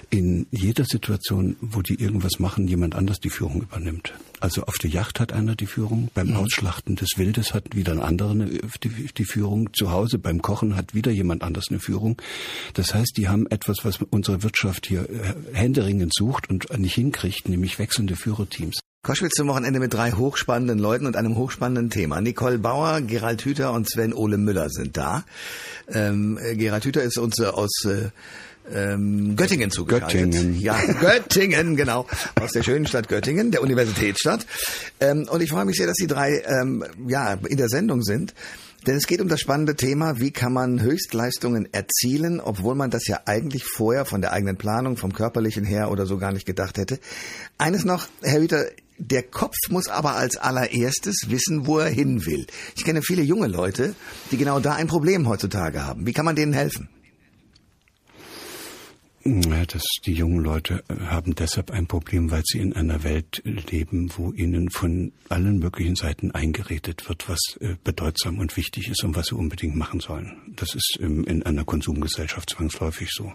in 0.10 0.48
jeder 0.52 0.86
Situation, 0.86 1.58
wo 1.60 1.82
die 1.82 1.96
irgendwas 1.96 2.40
machen, 2.40 2.68
jemand 2.68 2.96
anders 2.96 3.20
die 3.20 3.30
Führung 3.30 3.62
übernimmt. 3.62 4.14
Also 4.40 4.64
auf 4.64 4.78
der 4.78 4.90
Yacht 4.90 5.20
hat 5.20 5.34
einer 5.34 5.56
die 5.56 5.68
Führung, 5.68 6.10
beim 6.14 6.30
mhm. 6.30 6.38
Ausschlachten 6.38 6.96
des 6.96 7.10
Wildes 7.18 7.54
hat 7.54 7.76
wieder 7.76 7.92
ein 7.92 8.02
anderer 8.02 8.32
die, 8.34 9.10
die 9.16 9.26
Führung, 9.26 9.74
zu 9.74 9.92
Hause 9.92 10.18
beim 10.18 10.42
Kochen 10.42 10.76
hat 10.76 10.94
wieder 10.94 11.12
jemand 11.12 11.44
anders 11.44 11.66
eine 11.70 11.80
Führung. 11.80 12.22
Das 12.74 12.94
heißt, 12.94 13.18
die 13.18 13.28
haben 13.28 13.48
etwas, 13.48 13.84
was 13.84 14.00
unsere 14.10 14.44
Wirtschaft 14.44 14.88
hier 14.88 15.10
äh, 15.10 15.34
händeringend 15.54 16.14
sucht 16.14 16.50
und 16.50 16.76
nicht 16.78 16.96
hinkriegt, 16.96 17.50
nämlich 17.50 17.80
wechselnde 17.80 18.16
Führerteams. 18.16 18.81
Koschwitz 19.04 19.34
zum 19.34 19.48
Wochenende 19.48 19.80
mit 19.80 19.96
drei 19.96 20.12
hochspannenden 20.12 20.78
Leuten 20.78 21.08
und 21.08 21.16
einem 21.16 21.36
hochspannenden 21.36 21.90
Thema. 21.90 22.22
Nicole 22.22 22.60
Bauer, 22.60 23.02
Gerald 23.02 23.44
Hüther 23.44 23.74
und 23.74 23.90
Sven 23.90 24.14
Ole 24.14 24.38
Müller 24.38 24.70
sind 24.70 24.96
da. 24.96 25.26
Ähm, 25.88 26.38
Gerald 26.54 26.86
Hüther 26.86 27.02
ist 27.02 27.18
uns 27.18 27.40
äh, 27.40 27.46
aus 27.46 27.72
äh, 27.86 28.12
ähm, 28.72 29.36
Göttingen 29.36 29.72
zugeschaltet. 29.72 30.34
Göttingen. 30.34 30.62
Ja, 30.62 30.80
Göttingen, 31.00 31.76
genau. 31.76 32.06
Aus 32.40 32.52
der 32.52 32.62
schönen 32.62 32.86
Stadt 32.86 33.08
Göttingen, 33.08 33.50
der 33.50 33.64
Universitätsstadt. 33.64 34.46
Ähm, 35.00 35.28
und 35.28 35.42
ich 35.42 35.50
freue 35.50 35.66
mich 35.66 35.78
sehr, 35.78 35.88
dass 35.88 35.98
die 35.98 36.06
drei 36.06 36.44
ähm, 36.46 36.86
ja, 37.08 37.34
in 37.34 37.58
der 37.58 37.70
Sendung 37.70 38.04
sind. 38.04 38.36
Denn 38.88 38.96
es 38.96 39.06
geht 39.06 39.22
um 39.22 39.28
das 39.28 39.39
spannende 39.39 39.76
Thema, 39.76 40.20
wie 40.20 40.32
kann 40.32 40.54
man 40.54 40.82
Höchstleistungen 40.82 41.72
erzielen, 41.72 42.39
obwohl 42.39 42.74
man 42.74 42.89
das 42.89 43.08
ja 43.08 43.22
eigentlich 43.26 43.63
vorher 43.63 44.06
von 44.06 44.22
der 44.22 44.34
eigenen 44.34 44.58
Planung, 44.58 44.98
vom 44.98 45.13
körperlichen 45.13 45.63
her 45.63 45.91
oder 45.91 46.08
so 46.08 46.17
gar 46.17 46.32
nicht 46.32 46.48
gedacht 46.48 46.78
hätte. 46.78 47.00
Eines 47.60 47.86
noch, 47.86 48.08
Herr 48.22 48.41
Hüter, 48.41 48.65
der 48.98 49.24
Kopf 49.24 49.56
muss 49.70 49.88
aber 49.88 50.15
als 50.15 50.38
allererstes 50.38 51.28
wissen, 51.28 51.67
wo 51.67 51.78
er 51.78 51.89
hin 51.89 52.26
will. 52.26 52.48
Ich 52.76 52.84
kenne 52.84 53.02
viele 53.04 53.22
junge 53.22 53.48
Leute, 53.48 53.96
die 54.32 54.38
genau 54.38 54.60
da 54.60 54.74
ein 54.74 54.88
Problem 54.88 55.28
heutzutage 55.28 55.86
haben. 55.86 56.08
Wie 56.08 56.13
kann 56.13 56.26
man 56.26 56.36
denen 56.36 56.54
helfen? 56.54 56.89
Ja, 59.24 59.66
dass 59.66 59.84
die 60.04 60.14
jungen 60.14 60.44
Leute 60.44 60.84
äh, 60.88 60.96
haben 61.06 61.36
deshalb 61.36 61.70
ein 61.70 61.86
Problem, 61.86 62.32
weil 62.32 62.42
sie 62.44 62.58
in 62.58 62.74
einer 62.74 63.04
Welt 63.04 63.42
leben, 63.46 64.12
wo 64.18 64.32
ihnen 64.32 64.72
von 64.72 65.12
allen 65.30 65.60
möglichen 65.60 65.96
Seiten 65.96 66.32
eingeredet 66.32 67.08
wird, 67.08 67.30
was 67.30 67.40
äh, 67.60 67.76
bedeutsam 67.84 68.40
und 68.40 68.58
wichtig 68.58 68.90
ist 68.90 69.04
und 69.04 69.16
was 69.16 69.28
sie 69.28 69.36
unbedingt 69.36 69.76
machen 69.76 70.00
sollen. 70.00 70.54
Das 70.56 70.74
ist 70.74 70.98
in 71.00 71.44
einer 71.44 71.66
Konsumgesellschaft 71.66 72.50
zwangsläufig 72.50 73.10
so. 73.12 73.32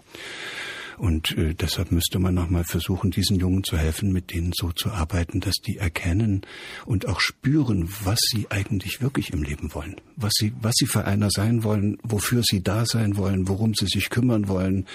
Und 0.97 1.37
äh, 1.37 1.53
deshalb 1.53 1.91
müsste 1.91 2.19
man 2.19 2.33
nochmal 2.33 2.63
versuchen, 2.65 3.11
diesen 3.11 3.39
Jungen 3.39 3.63
zu 3.63 3.77
helfen, 3.77 4.11
mit 4.11 4.33
denen 4.33 4.51
so 4.53 4.71
zu 4.71 4.89
arbeiten, 4.89 5.39
dass 5.39 5.55
die 5.55 5.77
erkennen 5.77 6.41
und 6.85 7.07
auch 7.07 7.21
spüren, 7.21 7.87
was 8.03 8.19
sie 8.21 8.47
eigentlich 8.49 9.01
wirklich 9.01 9.31
im 9.31 9.43
Leben 9.43 9.73
wollen. 9.73 9.95
Was 10.19 10.33
sie, 10.35 10.51
was 10.61 10.73
sie 10.75 10.87
für 10.87 11.05
einer 11.05 11.29
sein 11.29 11.63
wollen, 11.63 11.99
wofür 12.03 12.41
sie 12.43 12.63
da 12.63 12.85
sein 12.85 13.17
wollen, 13.17 13.47
worum 13.47 13.75
sie 13.75 13.85
sich 13.85 14.09
kümmern 14.09 14.47
wollen, 14.47 14.87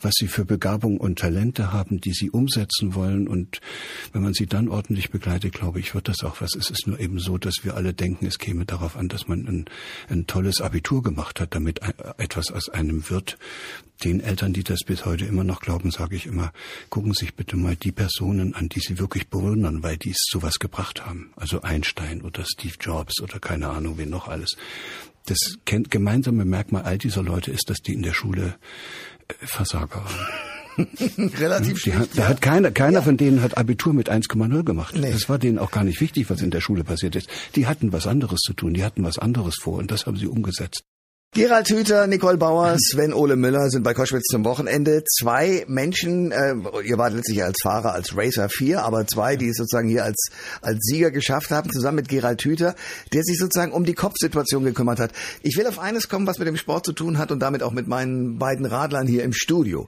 was 0.00 0.14
sie 0.16 0.26
für 0.26 0.46
Begabung 0.46 0.96
und 0.96 1.18
Talente 1.18 1.70
haben, 1.70 2.00
die 2.00 2.12
sie 2.12 2.30
umsetzen 2.30 2.94
wollen. 2.94 3.28
Und 3.28 3.60
wenn 4.12 4.22
man 4.22 4.32
sie 4.32 4.46
dann 4.46 4.68
ordentlich 4.68 5.10
begleitet, 5.10 5.52
glaube 5.52 5.80
ich, 5.80 5.94
wird 5.94 6.08
das 6.08 6.24
auch 6.24 6.40
was. 6.40 6.54
Es 6.54 6.70
ist 6.70 6.86
nur 6.86 6.98
eben 6.98 7.18
so, 7.18 7.36
dass 7.36 7.56
wir 7.62 7.76
alle 7.76 7.92
denken, 7.92 8.24
es 8.24 8.38
käme 8.38 8.64
darauf 8.64 8.96
an, 8.96 9.08
dass 9.08 9.28
man 9.28 9.46
ein, 9.46 9.64
ein 10.08 10.26
tolles 10.26 10.60
Abitur 10.60 11.02
gemacht 11.02 11.40
hat, 11.40 11.54
damit 11.54 11.80
etwas 12.16 12.50
aus 12.50 12.68
einem 12.70 13.10
wird. 13.10 13.36
Den 14.02 14.20
Eltern, 14.20 14.54
die 14.54 14.64
das 14.64 14.80
bis 14.86 15.04
heute 15.04 15.26
immer 15.26 15.44
noch 15.44 15.60
glauben, 15.60 15.90
sage 15.90 16.16
ich 16.16 16.24
immer, 16.24 16.52
gucken 16.88 17.12
sich 17.12 17.34
bitte 17.34 17.58
mal 17.58 17.76
die 17.76 17.92
Personen 17.92 18.54
an, 18.54 18.70
die 18.70 18.80
sie 18.80 18.98
wirklich 18.98 19.28
bewundern, 19.28 19.82
weil 19.82 19.98
die 19.98 20.12
es 20.12 20.26
sowas 20.30 20.58
gebracht 20.58 21.04
haben. 21.04 21.32
Also 21.36 21.60
Einstein 21.60 22.22
oder 22.22 22.44
Steve 22.46 22.76
Jobs 22.80 23.20
oder 23.20 23.38
keine 23.38 23.68
Ahnung, 23.68 23.98
wen 23.98 24.08
noch 24.08 24.28
alles. 24.28 24.56
Das 25.26 25.38
gemeinsame 25.64 26.44
Merkmal 26.44 26.82
all 26.82 26.98
dieser 26.98 27.22
Leute 27.22 27.50
ist, 27.50 27.70
dass 27.70 27.78
die 27.78 27.92
in 27.92 28.02
der 28.02 28.14
Schule 28.14 28.56
äh, 29.28 29.34
Versager 29.46 30.04
waren. 30.04 30.26
Relativ 31.38 31.78
schlicht, 31.78 31.98
hat, 31.98 32.08
da 32.14 32.22
ja. 32.22 32.28
hat 32.28 32.40
keiner, 32.40 32.70
keiner 32.70 32.98
Ja. 32.98 33.02
von 33.02 33.16
denen 33.16 33.42
hat 33.42 33.58
Abitur 33.58 33.92
mit 33.92 34.10
1,0 34.10 34.62
gemacht. 34.64 34.94
Nee. 34.96 35.12
Das 35.12 35.28
war 35.28 35.38
denen 35.38 35.58
auch 35.58 35.70
gar 35.70 35.84
nicht 35.84 36.00
wichtig, 36.00 36.30
was 36.30 36.40
in 36.40 36.50
der 36.50 36.60
Schule 36.60 36.84
passiert 36.84 37.16
ist. 37.16 37.28
Die 37.54 37.66
hatten 37.66 37.92
was 37.92 38.06
anderes 38.06 38.40
zu 38.40 38.54
tun, 38.54 38.72
die 38.74 38.84
hatten 38.84 39.04
was 39.04 39.18
anderes 39.18 39.56
vor 39.60 39.78
und 39.78 39.90
das 39.90 40.06
haben 40.06 40.16
sie 40.16 40.26
umgesetzt. 40.26 40.84
Gerald 41.32 41.68
Hüther, 41.68 42.08
Nicole 42.08 42.38
Bauer, 42.38 42.76
Sven 42.80 43.12
Ole 43.12 43.36
Müller 43.36 43.70
sind 43.70 43.84
bei 43.84 43.94
Koschwitz 43.94 44.24
zum 44.32 44.44
Wochenende. 44.44 45.04
Zwei 45.04 45.64
Menschen, 45.68 46.32
äh, 46.32 46.56
ihr 46.84 46.98
wart 46.98 47.12
letztlich 47.12 47.44
als 47.44 47.56
Fahrer, 47.62 47.92
als 47.92 48.16
Racer 48.16 48.48
4, 48.48 48.82
aber 48.82 49.06
zwei, 49.06 49.36
die 49.36 49.46
es 49.46 49.56
sozusagen 49.58 49.88
hier 49.88 50.02
als, 50.02 50.30
als 50.60 50.80
Sieger 50.80 51.12
geschafft 51.12 51.52
haben, 51.52 51.70
zusammen 51.70 51.98
mit 51.98 52.08
Gerald 52.08 52.42
Hüther, 52.42 52.74
der 53.12 53.22
sich 53.22 53.38
sozusagen 53.38 53.70
um 53.70 53.84
die 53.84 53.94
Kopfsituation 53.94 54.64
gekümmert 54.64 54.98
hat. 54.98 55.12
Ich 55.42 55.56
will 55.56 55.68
auf 55.68 55.78
eines 55.78 56.08
kommen, 56.08 56.26
was 56.26 56.40
mit 56.40 56.48
dem 56.48 56.56
Sport 56.56 56.84
zu 56.84 56.92
tun 56.92 57.16
hat 57.16 57.30
und 57.30 57.38
damit 57.38 57.62
auch 57.62 57.70
mit 57.70 57.86
meinen 57.86 58.40
beiden 58.40 58.66
Radlern 58.66 59.06
hier 59.06 59.22
im 59.22 59.32
Studio. 59.32 59.86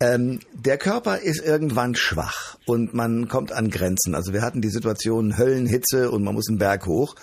Ähm, 0.00 0.38
der 0.52 0.78
Körper 0.78 1.18
ist 1.18 1.44
irgendwann 1.44 1.96
schwach 1.96 2.56
und 2.66 2.94
man 2.94 3.26
kommt 3.26 3.50
an 3.50 3.68
Grenzen. 3.68 4.14
Also 4.14 4.32
wir 4.32 4.42
hatten 4.42 4.60
die 4.60 4.70
Situation 4.70 5.36
Höllenhitze 5.36 6.12
und 6.12 6.22
man 6.22 6.34
muss 6.34 6.48
einen 6.48 6.58
Berg 6.58 6.86
hoch. 6.86 7.16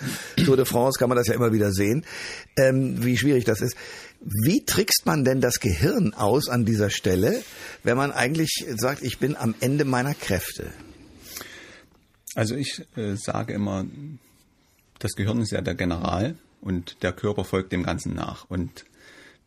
Tour 0.44 0.56
de 0.56 0.66
France 0.66 0.98
kann 0.98 1.08
man 1.08 1.16
das 1.16 1.26
ja 1.26 1.34
immer 1.34 1.52
wieder 1.52 1.72
sehen, 1.72 2.04
ähm, 2.58 3.02
wie 3.02 3.16
schwierig 3.16 3.44
das 3.44 3.62
ist. 3.62 3.76
Wie 4.20 4.64
trickst 4.64 5.06
man 5.06 5.24
denn 5.24 5.40
das 5.40 5.60
Gehirn 5.60 6.12
aus 6.12 6.48
an 6.48 6.66
dieser 6.66 6.90
Stelle, 6.90 7.42
wenn 7.82 7.96
man 7.96 8.12
eigentlich 8.12 8.66
sagt, 8.76 9.02
ich 9.02 9.18
bin 9.18 9.36
am 9.36 9.54
Ende 9.60 9.86
meiner 9.86 10.14
Kräfte? 10.14 10.70
Also 12.34 12.54
ich 12.54 12.84
äh, 12.96 13.14
sage 13.16 13.54
immer, 13.54 13.86
das 14.98 15.14
Gehirn 15.14 15.40
ist 15.40 15.52
ja 15.52 15.62
der 15.62 15.74
General 15.74 16.36
und 16.60 17.02
der 17.02 17.12
Körper 17.12 17.44
folgt 17.44 17.72
dem 17.72 17.84
Ganzen 17.84 18.14
nach. 18.14 18.44
Und 18.50 18.84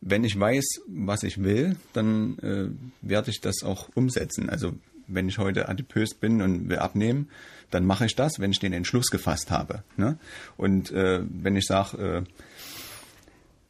wenn 0.00 0.24
ich 0.24 0.38
weiß, 0.38 0.80
was 0.86 1.22
ich 1.22 1.42
will, 1.42 1.76
dann 1.92 2.38
äh, 2.38 2.68
werde 3.02 3.30
ich 3.30 3.40
das 3.40 3.62
auch 3.62 3.88
umsetzen. 3.94 4.48
Also 4.48 4.72
wenn 5.06 5.28
ich 5.28 5.38
heute 5.38 5.68
adipös 5.68 6.14
bin 6.14 6.40
und 6.40 6.68
will 6.68 6.78
abnehmen, 6.78 7.28
dann 7.70 7.84
mache 7.84 8.06
ich 8.06 8.16
das, 8.16 8.38
wenn 8.38 8.50
ich 8.50 8.58
den 8.60 8.72
Entschluss 8.72 9.10
gefasst 9.10 9.50
habe. 9.50 9.82
Ne? 9.96 10.18
Und 10.56 10.90
äh, 10.90 11.20
wenn 11.28 11.56
ich 11.56 11.66
sage, 11.66 11.96
äh, 11.98 12.22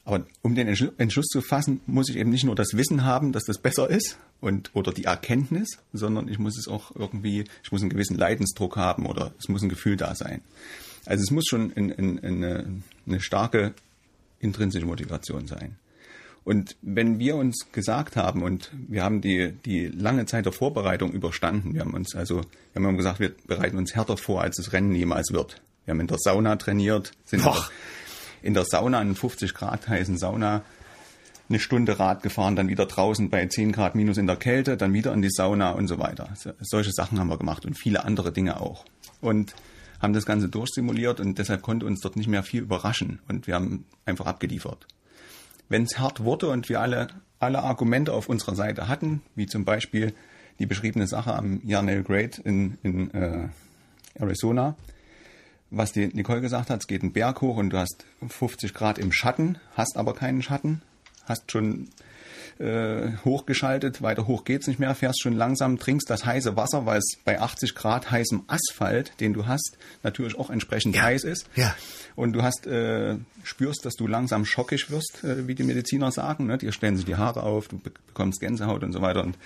aber 0.05 0.27
um 0.43 0.55
den 0.55 0.69
Entschlu- 0.69 0.93
Entschluss 0.99 1.27
zu 1.27 1.41
fassen, 1.41 1.81
muss 1.87 2.09
ich 2.09 2.17
eben 2.17 2.31
nicht 2.31 2.45
nur 2.45 2.55
das 2.55 2.75
Wissen 2.75 3.05
haben, 3.05 3.33
dass 3.33 3.45
das 3.45 3.59
besser 3.59 3.89
ist 3.91 4.19
und 4.41 4.71
oder 4.75 4.93
die 4.93 5.05
Erkenntnis, 5.05 5.79
sondern 5.93 6.29
ich 6.29 6.39
muss 6.39 6.59
es 6.59 6.69
auch 6.69 6.95
irgendwie, 6.97 7.45
ich 7.63 7.73
muss 7.73 7.83
einen 7.83 7.91
gewissen 7.91 8.17
Leidensdruck 8.17 8.77
haben 8.77 9.07
oder 9.07 9.33
es 9.39 9.49
muss 9.49 9.63
ein 9.63 9.69
Gefühl 9.69 9.97
da 9.97 10.15
sein. 10.15 10.41
Also 11.07 11.23
es 11.23 11.31
muss 11.31 11.45
schon 11.47 11.73
ein, 11.77 11.93
ein, 11.93 12.25
eine, 12.25 12.67
eine 13.07 13.21
starke 13.21 13.75
intrinsische 14.41 14.87
Motivation 14.87 15.47
sein. 15.47 15.77
Und 16.45 16.77
wenn 16.83 17.19
wir 17.19 17.37
uns 17.37 17.67
gesagt 17.73 18.17
haben, 18.17 18.43
und 18.43 18.71
wir 18.89 19.05
haben 19.05 19.21
die, 19.21 19.53
die 19.65 19.87
lange 19.89 20.27
Zeit 20.27 20.47
der 20.47 20.53
Vorbereitung 20.53 21.13
überstanden, 21.13 21.75
wir 21.75 21.83
haben 21.83 21.95
uns 21.95 22.15
also, 22.15 22.41
wir 22.73 22.83
haben 22.83 22.97
gesagt, 22.97 23.21
wir 23.21 23.33
bereiten 23.47 23.77
uns 23.77 23.95
härter 23.95 24.17
vor, 24.17 24.41
als 24.43 24.57
das 24.57 24.73
Rennen 24.73 24.95
jemals 24.95 25.33
wird. 25.33 25.61
Wir 25.85 25.93
haben 25.93 26.01
in 26.01 26.07
der 26.07 26.19
Sauna 26.19 26.57
trainiert, 26.57 27.13
sind 27.25 27.45
Och. 27.45 27.71
in 28.43 28.55
der 28.55 28.65
Sauna, 28.65 29.01
in 29.03 29.15
50 29.15 29.53
Grad 29.55 29.89
heißen 29.89 30.17
Sauna, 30.19 30.63
eine 31.49 31.59
Stunde 31.59 31.99
Rad 31.99 32.23
gefahren, 32.23 32.55
dann 32.57 32.69
wieder 32.69 32.87
draußen 32.87 33.29
bei 33.29 33.45
10 33.47 33.73
Grad 33.73 33.95
minus 33.95 34.17
in 34.19 34.27
der 34.27 34.37
Kälte, 34.37 34.77
dann 34.77 34.93
wieder 34.93 35.13
in 35.13 35.21
die 35.21 35.31
Sauna 35.31 35.73
und 35.73 35.89
so 35.89 35.99
weiter. 35.99 36.31
So- 36.37 36.53
Solche 36.61 36.93
Sachen 36.93 37.19
haben 37.19 37.29
wir 37.29 37.39
gemacht 37.39 37.67
und 37.67 37.77
viele 37.77 38.05
andere 38.05 38.33
Dinge 38.33 38.61
auch. 38.61 38.85
Und 39.21 39.55
haben 40.01 40.13
das 40.15 40.25
Ganze 40.27 40.49
durchsimuliert 40.49 41.21
und 41.21 41.39
deshalb 41.39 41.61
konnte 41.63 41.85
uns 41.87 42.01
dort 42.01 42.17
nicht 42.17 42.29
mehr 42.29 42.43
viel 42.45 42.63
überraschen 42.63 43.19
und 43.29 43.47
wir 43.47 43.55
haben 43.57 43.85
einfach 44.07 44.27
abgeliefert. 44.27 44.87
Wenn 45.71 45.85
es 45.85 45.99
hart 45.99 46.23
wurde 46.23 46.49
und 46.49 46.69
wir 46.69 46.81
alle, 46.81 47.09
alle 47.39 47.63
Argumente 47.63 48.13
auf 48.13 48.29
unserer 48.29 48.57
Seite 48.57 48.89
hatten, 48.89 49.23
wie 49.37 49.47
zum 49.47 49.65
Beispiel 49.65 50.13
die 50.59 50.67
beschriebene 50.67 51.07
Sache 51.07 51.33
am 51.33 51.63
Yarnell 51.65 52.03
Great 52.03 52.39
in, 52.39 52.77
in 52.83 53.11
äh, 53.15 53.49
Arizona, 54.19 54.77
was 55.71 55.93
die 55.93 56.09
Nicole 56.09 56.41
gesagt 56.41 56.69
hat, 56.71 56.81
es 56.81 56.89
geht 56.89 57.03
einen 57.03 57.13
Berg 57.13 57.41
hoch 57.41 57.57
und 57.57 57.71
du 57.71 57.79
hast 57.79 58.05
50 58.27 58.75
Grad 58.75 58.99
im 58.99 59.13
Schatten, 59.13 59.59
hast 59.77 59.97
aber 59.97 60.15
keinen 60.15 60.43
Schatten, 60.43 60.83
hast 61.25 61.51
schon 61.53 61.89
äh, 62.61 63.13
hochgeschaltet, 63.25 64.03
weiter 64.03 64.27
hoch 64.27 64.45
geht's 64.45 64.67
nicht 64.67 64.79
mehr, 64.79 64.95
fährst 64.95 65.23
schon 65.23 65.33
langsam, 65.35 65.79
trinkst 65.79 66.11
das 66.11 66.25
heiße 66.25 66.57
Wasser, 66.57 66.87
weil 66.87 66.99
es 66.99 67.17
bei 67.25 67.41
80 67.41 67.75
Grad 67.75 68.11
heißem 68.11 68.43
Asphalt, 68.47 69.13
den 69.21 69.33
du 69.33 69.47
hast, 69.47 69.79
natürlich 70.03 70.39
auch 70.39 70.51
entsprechend 70.51 70.95
Ja, 70.95 71.03
heiß 71.03 71.25
ist. 71.25 71.47
ja. 71.57 71.75
Und 72.17 72.35
du 72.35 72.43
hast 72.43 72.67
äh, 72.67 73.17
spürst, 73.45 73.87
dass 73.87 73.95
du 73.95 74.07
langsam 74.07 74.45
schockig 74.45 74.91
wirst, 74.91 75.25
äh, 75.25 75.47
wie 75.49 75.55
die 75.55 75.63
Mediziner 75.63 76.13
sagen. 76.13 76.47
Ne? 76.47 76.59
Dir 76.59 76.73
stellen 76.73 76.97
sich 76.97 77.07
die 77.07 77.17
Haare 77.17 77.43
auf, 77.43 77.69
du 77.69 77.79
be 77.79 77.91
bekommst 78.09 78.41
Gänsehaut 78.41 78.83
und 78.83 78.93
so 78.93 79.01
weiter. 79.01 79.23
Und 79.23 79.39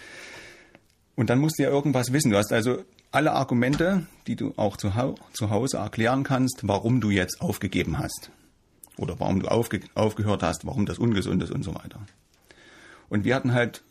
und 1.17 1.31
dann 1.31 1.39
musst 1.39 1.59
du 1.59 1.63
ja 1.63 1.71
irgendwas 1.71 2.13
wissen. 2.13 2.33
Du 2.33 2.37
hast 2.37 2.53
also 2.53 2.83
alle 3.13 3.33
Argumente, 3.33 4.05
die 4.27 4.35
du 4.35 4.53
auch 4.57 4.77
zu, 4.77 4.91
zu 5.33 5.51
Hause 5.51 5.77
erklären 5.77 6.25
kannst, 6.25 6.63
warum 6.65 7.01
du 7.01 7.11
jetzt 7.11 7.41
aufgegeben 7.41 7.99
hast. 7.99 8.31
Oder 8.97 9.21
warum 9.21 9.41
du 9.41 9.49
aufge 9.49 9.81
aufgehört 9.95 10.43
hast, 10.43 10.67
warum 10.67 10.87
das 10.87 10.99
ungesund 10.99 11.43
ist 11.43 11.53
und 11.53 11.63
so 11.63 11.75
weiter. 11.75 12.01
Und 13.15 13.25
wir 13.25 13.37
hatten 13.37 13.53
halt, 13.53 13.83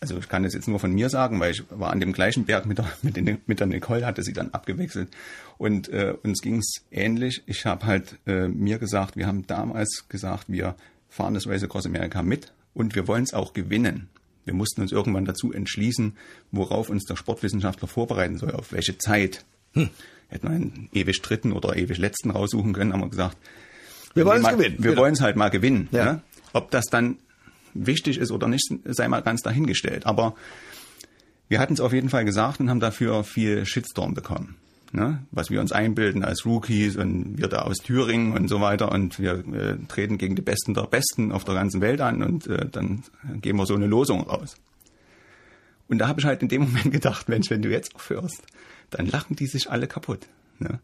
also 0.00 0.18
ich 0.18 0.28
kann 0.28 0.42
das 0.42 0.52
jetzt 0.52 0.68
nur 0.68 0.78
von 0.78 0.92
mir 0.92 1.08
sagen, 1.08 1.40
weil 1.40 1.52
ich 1.52 1.64
war 1.70 1.90
an 1.90 1.98
dem 2.00 2.12
gleichen 2.12 2.44
Berg 2.44 2.66
mit 2.66 2.76
der, 2.76 2.92
mit, 3.02 3.16
den, 3.16 3.38
mit 3.46 3.58
der 3.58 3.66
Nicole, 3.68 4.04
hatte 4.04 4.22
sie 4.22 4.34
dann 4.34 4.50
abgewechselt. 4.50 5.08
Und 5.56 5.88
äh, 5.88 6.14
uns 6.22 6.42
ging's 6.42 6.84
ähnlich. 6.90 7.42
Ich 7.46 7.64
habe 7.64 7.86
halt 7.86 8.18
äh, 8.26 8.48
mir 8.48 8.78
gesagt, 8.78 9.16
wir 9.16 9.26
haben 9.26 9.46
damals 9.46 10.04
gesagt, 10.10 10.44
wir 10.48 10.74
fahren 11.08 11.32
das 11.32 11.46
Race 11.46 11.62
Across 11.64 11.86
America 11.86 12.22
mit 12.22 12.52
und 12.74 12.94
wir 12.94 13.08
wollen 13.08 13.22
es 13.24 13.32
auch 13.32 13.54
gewinnen. 13.54 14.10
Wir 14.44 14.52
mussten 14.52 14.82
uns 14.82 14.92
irgendwann 14.92 15.24
dazu 15.24 15.54
entschließen, 15.54 16.18
worauf 16.52 16.90
uns 16.90 17.06
der 17.06 17.16
Sportwissenschaftler 17.16 17.88
vorbereiten 17.88 18.36
soll, 18.36 18.50
auf 18.50 18.72
welche 18.72 18.98
Zeit. 18.98 19.46
Hm. 19.72 19.88
Hätten 20.28 20.46
wir 20.48 20.54
einen 20.54 20.88
ewig 20.92 21.22
dritten 21.22 21.52
oder 21.52 21.76
ewig 21.76 21.96
letzten 21.96 22.30
raussuchen 22.30 22.74
können, 22.74 22.92
haben 22.92 23.00
wir 23.00 23.08
gesagt, 23.08 23.38
Wir 24.12 24.26
wollen 24.26 24.44
es 24.44 24.50
gewinnen. 24.50 24.76
Wir 24.80 24.90
Genau. 24.90 25.00
wollen 25.02 25.14
es 25.14 25.22
halt 25.22 25.36
mal 25.36 25.48
gewinnen. 25.48 25.88
Ja. 25.92 26.04
Ne? 26.04 26.22
Ob 26.52 26.70
das 26.70 26.84
dann 26.90 27.16
wichtig 27.74 28.18
ist 28.18 28.30
oder 28.30 28.48
nicht, 28.48 28.68
sei 28.84 29.08
mal 29.08 29.22
ganz 29.22 29.42
dahingestellt. 29.42 30.06
Aber 30.06 30.34
wir 31.48 31.58
hatten 31.58 31.74
es 31.74 31.80
auf 31.80 31.92
jeden 31.92 32.08
Fall 32.08 32.24
gesagt 32.24 32.60
und 32.60 32.70
haben 32.70 32.80
dafür 32.80 33.24
viel 33.24 33.66
Shitstorm 33.66 34.14
bekommen. 34.14 34.56
Ne? 34.92 35.24
Was 35.30 35.50
wir 35.50 35.60
uns 35.60 35.70
einbilden 35.70 36.24
als 36.24 36.44
Rookies 36.44 36.96
und 36.96 37.38
wir 37.38 37.48
da 37.48 37.62
aus 37.62 37.78
Thüringen 37.78 38.32
und 38.32 38.48
so 38.48 38.60
weiter 38.60 38.90
und 38.90 39.20
wir 39.20 39.44
äh, 39.54 39.76
treten 39.86 40.18
gegen 40.18 40.34
die 40.34 40.42
Besten 40.42 40.74
der 40.74 40.82
Besten 40.82 41.30
auf 41.30 41.44
der 41.44 41.54
ganzen 41.54 41.80
Welt 41.80 42.00
an 42.00 42.22
und 42.22 42.48
äh, 42.48 42.68
dann 42.68 43.04
geben 43.40 43.58
wir 43.58 43.66
so 43.66 43.74
eine 43.74 43.86
Losung 43.86 44.22
raus. 44.22 44.56
Und 45.88 45.98
da 45.98 46.08
habe 46.08 46.20
ich 46.20 46.26
halt 46.26 46.42
in 46.42 46.48
dem 46.48 46.62
Moment 46.66 46.90
gedacht, 46.90 47.28
Mensch, 47.28 47.50
wenn 47.50 47.62
du 47.62 47.68
jetzt 47.68 47.94
aufhörst, 47.94 48.42
dann 48.90 49.06
lachen 49.06 49.36
die 49.36 49.46
sich 49.46 49.70
alle 49.70 49.86
kaputt. 49.86 50.26
Ne? 50.58 50.80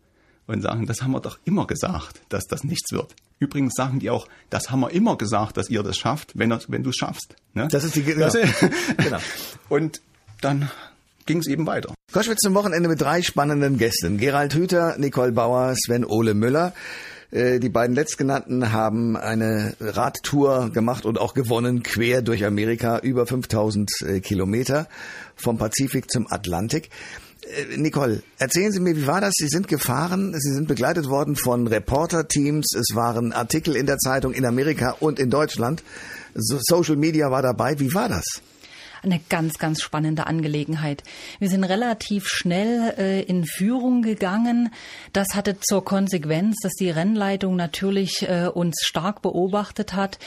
Und 0.46 0.62
sagen, 0.62 0.86
das 0.86 1.02
haben 1.02 1.10
wir 1.10 1.20
doch 1.20 1.38
immer 1.44 1.66
gesagt, 1.66 2.20
dass 2.28 2.44
das 2.46 2.62
nichts 2.62 2.92
wird. 2.92 3.14
Übrigens 3.40 3.74
sagen 3.74 3.98
die 3.98 4.10
auch, 4.10 4.28
das 4.48 4.70
haben 4.70 4.80
wir 4.80 4.92
immer 4.92 5.18
gesagt, 5.18 5.56
dass 5.56 5.68
ihr 5.68 5.82
das 5.82 5.96
schafft, 5.96 6.38
wenn, 6.38 6.56
wenn 6.68 6.84
du 6.84 6.90
es 6.90 6.96
schaffst. 6.96 7.34
Ne? 7.54 7.68
Das 7.68 7.82
ist 7.82 7.96
die 7.96 8.02
genau. 8.02 8.30
genau. 8.96 9.18
Und 9.68 10.00
dann 10.40 10.70
ging 11.26 11.38
es 11.38 11.48
eben 11.48 11.66
weiter. 11.66 11.92
Koschwitz 12.12 12.40
zum 12.40 12.54
Wochenende 12.54 12.88
mit 12.88 13.00
drei 13.00 13.22
spannenden 13.22 13.76
Gästen. 13.76 14.18
Gerald 14.18 14.54
Hüther, 14.54 14.96
Nicole 14.98 15.32
Bauer, 15.32 15.74
Sven 15.74 16.04
Ole 16.04 16.34
Müller. 16.34 16.72
Äh, 17.30 17.58
die 17.58 17.68
beiden 17.68 17.94
letztgenannten 17.94 18.72
haben 18.72 19.16
eine 19.16 19.74
Radtour 19.80 20.70
gemacht 20.70 21.04
und 21.04 21.18
auch 21.18 21.34
gewonnen, 21.34 21.82
quer 21.82 22.22
durch 22.22 22.44
Amerika, 22.44 22.98
über 22.98 23.26
5000 23.26 23.90
äh, 24.02 24.20
Kilometer 24.20 24.88
vom 25.34 25.58
Pazifik 25.58 26.10
zum 26.10 26.26
Atlantik. 26.30 26.90
Äh, 27.46 27.76
Nicole, 27.76 28.22
erzählen 28.38 28.72
Sie 28.72 28.80
mir, 28.80 28.96
wie 28.96 29.06
war 29.06 29.20
das? 29.20 29.34
Sie 29.36 29.48
sind 29.48 29.68
gefahren, 29.68 30.34
Sie 30.38 30.52
sind 30.52 30.68
begleitet 30.68 31.08
worden 31.08 31.36
von 31.36 31.66
Reporter-Teams, 31.66 32.74
es 32.74 32.94
waren 32.94 33.32
Artikel 33.32 33.76
in 33.76 33.86
der 33.86 33.98
Zeitung 33.98 34.32
in 34.32 34.44
Amerika 34.44 34.96
und 35.00 35.18
in 35.18 35.30
Deutschland. 35.30 35.82
Social 36.34 36.96
Media 36.96 37.30
war 37.30 37.42
dabei. 37.42 37.78
Wie 37.78 37.94
war 37.94 38.08
das? 38.08 38.42
eine 39.02 39.20
ganz, 39.28 39.58
ganz 39.58 39.82
spannende 39.82 40.26
Angelegenheit. 40.26 41.02
Wir 41.38 41.48
sind 41.48 41.64
relativ 41.64 42.26
schnell 42.28 42.94
äh, 42.98 43.22
in 43.22 43.44
Führung 43.44 44.02
gegangen. 44.02 44.70
Das 45.12 45.28
hatte 45.34 45.60
zur 45.60 45.84
Konsequenz, 45.84 46.56
dass 46.62 46.72
die 46.72 46.90
Rennleitung 46.90 47.56
natürlich 47.56 48.28
äh, 48.28 48.48
uns 48.52 48.74
stark 48.82 49.22
beobachtet 49.22 49.94
hat. 49.94 50.18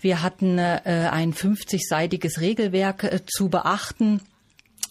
Wir 0.00 0.22
hatten 0.22 0.58
äh, 0.58 0.80
ein 0.84 1.34
50-seitiges 1.34 2.40
Regelwerk 2.40 3.04
äh, 3.04 3.20
zu 3.26 3.48
beachten. 3.48 4.20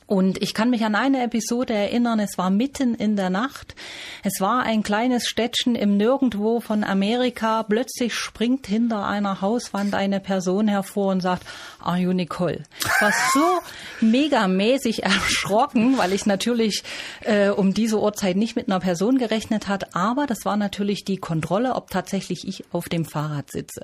Und 0.07 0.41
ich 0.41 0.53
kann 0.53 0.69
mich 0.69 0.85
an 0.85 0.95
eine 0.95 1.21
Episode 1.21 1.73
erinnern, 1.73 2.21
es 2.21 2.37
war 2.37 2.49
mitten 2.49 2.95
in 2.95 3.17
der 3.17 3.29
Nacht. 3.29 3.75
Es 4.23 4.39
war 4.39 4.63
ein 4.63 4.81
kleines 4.81 5.27
Städtchen 5.27 5.75
im 5.75 5.97
Nirgendwo 5.97 6.61
von 6.61 6.85
Amerika. 6.85 7.63
Plötzlich 7.63 8.15
springt 8.15 8.67
hinter 8.67 9.05
einer 9.05 9.41
Hauswand 9.41 9.93
eine 9.93 10.21
Person 10.21 10.69
hervor 10.69 11.11
und 11.11 11.19
sagt, 11.19 11.45
Are 11.81 11.97
you 11.97 12.13
Nicole? 12.13 12.63
Ich 12.79 13.01
war 13.01 13.11
so 13.33 13.59
megamäßig 14.05 15.03
erschrocken, 15.03 15.97
weil 15.97 16.13
ich 16.13 16.25
natürlich 16.25 16.83
äh, 17.25 17.49
um 17.49 17.73
diese 17.73 17.99
Uhrzeit 17.99 18.37
nicht 18.37 18.55
mit 18.55 18.69
einer 18.69 18.79
Person 18.79 19.17
gerechnet 19.17 19.67
hat. 19.67 19.93
Aber 19.93 20.25
das 20.25 20.45
war 20.45 20.55
natürlich 20.55 21.03
die 21.03 21.17
Kontrolle, 21.17 21.75
ob 21.75 21.89
tatsächlich 21.89 22.47
ich 22.47 22.63
auf 22.71 22.87
dem 22.87 23.03
Fahrrad 23.03 23.51
sitze. 23.51 23.83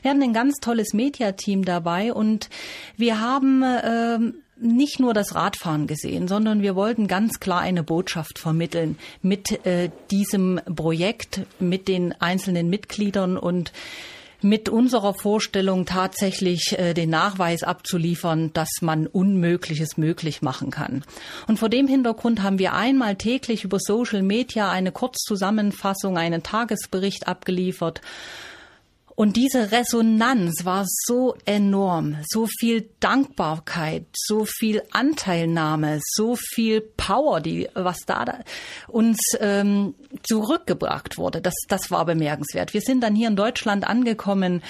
Wir 0.00 0.12
hatten 0.12 0.22
ein 0.22 0.32
ganz 0.32 0.60
tolles 0.60 0.94
Mediateam 0.94 1.66
dabei 1.66 2.14
und 2.14 2.48
wir 2.96 3.20
haben 3.20 3.62
äh, 3.62 4.18
nicht 4.60 5.00
nur 5.00 5.14
das 5.14 5.34
Radfahren 5.34 5.86
gesehen, 5.86 6.28
sondern 6.28 6.62
wir 6.62 6.74
wollten 6.74 7.06
ganz 7.06 7.40
klar 7.40 7.60
eine 7.60 7.82
Botschaft 7.82 8.38
vermitteln 8.38 8.98
mit 9.22 9.64
äh, 9.66 9.90
diesem 10.10 10.60
Projekt, 10.74 11.42
mit 11.60 11.88
den 11.88 12.12
einzelnen 12.20 12.68
Mitgliedern 12.68 13.36
und 13.36 13.72
mit 14.40 14.68
unserer 14.68 15.14
Vorstellung 15.14 15.84
tatsächlich 15.84 16.78
äh, 16.78 16.94
den 16.94 17.10
Nachweis 17.10 17.62
abzuliefern, 17.62 18.52
dass 18.52 18.68
man 18.80 19.06
Unmögliches 19.06 19.96
möglich 19.96 20.42
machen 20.42 20.70
kann. 20.70 21.04
Und 21.48 21.58
vor 21.58 21.68
dem 21.68 21.88
Hintergrund 21.88 22.42
haben 22.42 22.58
wir 22.58 22.74
einmal 22.74 23.16
täglich 23.16 23.64
über 23.64 23.78
Social 23.80 24.22
Media 24.22 24.70
eine 24.70 24.92
Kurzzusammenfassung, 24.92 26.16
einen 26.16 26.42
Tagesbericht 26.42 27.26
abgeliefert 27.26 28.00
und 29.18 29.34
diese 29.34 29.72
Resonanz 29.72 30.64
war 30.64 30.84
so 30.86 31.34
enorm, 31.44 32.18
so 32.30 32.46
viel 32.46 32.88
Dankbarkeit, 33.00 34.04
so 34.14 34.44
viel 34.44 34.80
Anteilnahme, 34.92 35.98
so 36.04 36.36
viel 36.36 36.80
Power, 36.80 37.40
die 37.40 37.68
was 37.74 37.98
da, 38.06 38.24
da 38.24 38.38
uns 38.86 39.18
ähm, 39.40 39.96
zurückgebracht 40.22 41.18
wurde. 41.18 41.40
Das, 41.40 41.54
das 41.66 41.90
war 41.90 42.06
bemerkenswert. 42.06 42.74
Wir 42.74 42.80
sind 42.80 43.00
dann 43.00 43.16
hier 43.16 43.26
in 43.26 43.34
Deutschland 43.34 43.88
angekommen. 43.88 44.62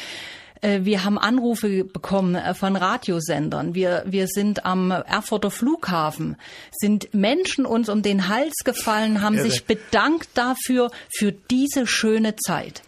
Äh, 0.62 0.80
wir 0.84 1.04
haben 1.04 1.18
Anrufe 1.18 1.84
bekommen 1.84 2.34
äh, 2.34 2.54
von 2.54 2.74
Radiosendern. 2.74 3.74
Wir, 3.74 4.02
wir 4.06 4.28
sind 4.28 4.64
am 4.64 4.90
Erfurter 4.92 5.50
Flughafen, 5.50 6.36
sind 6.72 7.12
Menschen 7.12 7.66
uns 7.66 7.90
um 7.90 8.00
den 8.00 8.28
Hals 8.28 8.54
gefallen, 8.64 9.20
haben 9.20 9.36
Irre. 9.36 9.50
sich 9.50 9.66
bedankt 9.66 10.30
dafür, 10.32 10.90
für 11.14 11.32
diese 11.32 11.86
schöne 11.86 12.34
Zeit. 12.36 12.80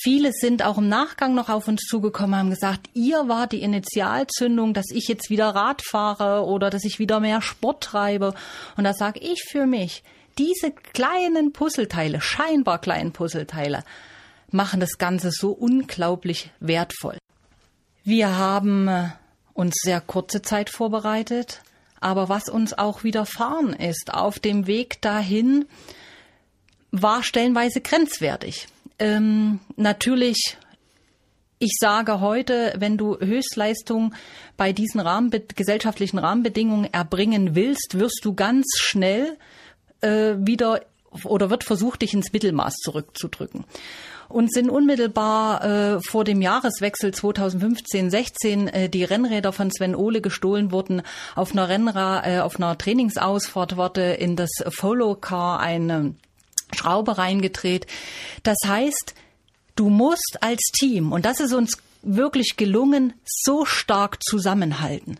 Viele 0.00 0.30
sind 0.32 0.64
auch 0.64 0.78
im 0.78 0.88
Nachgang 0.88 1.34
noch 1.34 1.48
auf 1.48 1.66
uns 1.66 1.80
zugekommen, 1.80 2.36
haben 2.36 2.50
gesagt, 2.50 2.88
ihr 2.94 3.28
war 3.28 3.48
die 3.48 3.62
Initialzündung, 3.62 4.72
dass 4.72 4.86
ich 4.92 5.08
jetzt 5.08 5.28
wieder 5.28 5.48
Rad 5.48 5.82
fahre 5.82 6.44
oder 6.44 6.70
dass 6.70 6.84
ich 6.84 7.00
wieder 7.00 7.18
mehr 7.18 7.42
Sport 7.42 7.82
treibe. 7.82 8.32
Und 8.76 8.84
da 8.84 8.94
sage 8.94 9.18
ich 9.18 9.42
für 9.50 9.66
mich, 9.66 10.04
diese 10.38 10.70
kleinen 10.70 11.52
Puzzleteile, 11.52 12.20
scheinbar 12.20 12.80
kleinen 12.80 13.12
Puzzleteile, 13.12 13.82
machen 14.52 14.78
das 14.78 14.98
Ganze 14.98 15.32
so 15.32 15.50
unglaublich 15.50 16.52
wertvoll. 16.60 17.18
Wir 18.04 18.38
haben 18.38 18.86
äh, 18.86 19.08
uns 19.52 19.74
sehr 19.82 20.00
kurze 20.00 20.42
Zeit 20.42 20.70
vorbereitet, 20.70 21.60
aber 22.00 22.28
was 22.28 22.48
uns 22.48 22.72
auch 22.72 23.02
widerfahren 23.02 23.72
ist 23.72 24.14
auf 24.14 24.38
dem 24.38 24.68
Weg 24.68 25.02
dahin, 25.02 25.66
war 26.92 27.24
stellenweise 27.24 27.80
grenzwertig. 27.80 28.68
Ähm, 28.98 29.60
natürlich 29.76 30.56
ich 31.60 31.72
sage 31.80 32.20
heute, 32.20 32.74
wenn 32.78 32.96
du 32.96 33.18
Höchstleistung 33.18 34.14
bei 34.56 34.72
diesen 34.72 35.00
Rahmenbe 35.00 35.40
gesellschaftlichen 35.40 36.18
Rahmenbedingungen 36.18 36.92
erbringen 36.92 37.56
willst, 37.56 37.98
wirst 37.98 38.20
du 38.22 38.34
ganz 38.34 38.66
schnell 38.76 39.36
äh, 40.00 40.34
wieder 40.38 40.82
oder 41.24 41.50
wird 41.50 41.64
versucht, 41.64 42.02
dich 42.02 42.14
ins 42.14 42.32
Mittelmaß 42.32 42.74
zurückzudrücken. 42.74 43.64
Und 44.28 44.52
sind 44.52 44.68
unmittelbar 44.68 45.64
äh, 45.64 46.00
vor 46.00 46.22
dem 46.22 46.42
Jahreswechsel 46.42 47.10
2015-16 47.12 48.68
äh, 48.68 48.88
die 48.88 49.02
Rennräder 49.04 49.52
von 49.54 49.70
Sven 49.70 49.96
Ole 49.96 50.20
gestohlen 50.20 50.70
wurden. 50.70 51.02
Auf 51.34 51.52
einer 51.52 51.68
Rennra 51.68 52.26
äh, 52.26 52.40
auf 52.40 52.56
einer 52.56 52.76
Trainingsausfahrt 52.76 53.78
wurde 53.78 54.12
in 54.12 54.36
das 54.36 54.50
Follow 54.68 55.14
Car 55.14 55.60
eine 55.60 56.14
Schraube 56.74 57.18
reingedreht. 57.18 57.86
Das 58.42 58.58
heißt, 58.66 59.14
du 59.76 59.88
musst 59.88 60.38
als 60.40 60.60
Team, 60.78 61.12
und 61.12 61.24
das 61.24 61.40
ist 61.40 61.52
uns 61.52 61.78
wirklich 62.02 62.56
gelungen, 62.56 63.14
so 63.24 63.64
stark 63.64 64.22
zusammenhalten. 64.22 65.18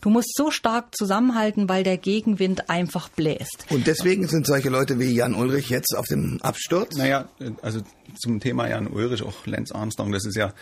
Du 0.00 0.08
musst 0.08 0.34
so 0.34 0.50
stark 0.50 0.94
zusammenhalten, 0.94 1.68
weil 1.68 1.84
der 1.84 1.98
Gegenwind 1.98 2.70
einfach 2.70 3.10
bläst. 3.10 3.66
Und 3.68 3.86
deswegen 3.86 4.26
sind 4.28 4.46
solche 4.46 4.70
Leute 4.70 4.98
wie 4.98 5.12
Jan 5.12 5.34
Ulrich 5.34 5.68
jetzt 5.68 5.94
auf 5.94 6.06
dem 6.06 6.40
Absturz? 6.40 6.96
Naja, 6.96 7.28
also 7.60 7.80
zum 8.18 8.40
Thema 8.40 8.66
Jan 8.68 8.86
Ulrich, 8.86 9.22
auch 9.22 9.46
Lance 9.46 9.74
Armstrong, 9.74 10.10
das 10.10 10.24
ist 10.24 10.36
ja 10.36 10.54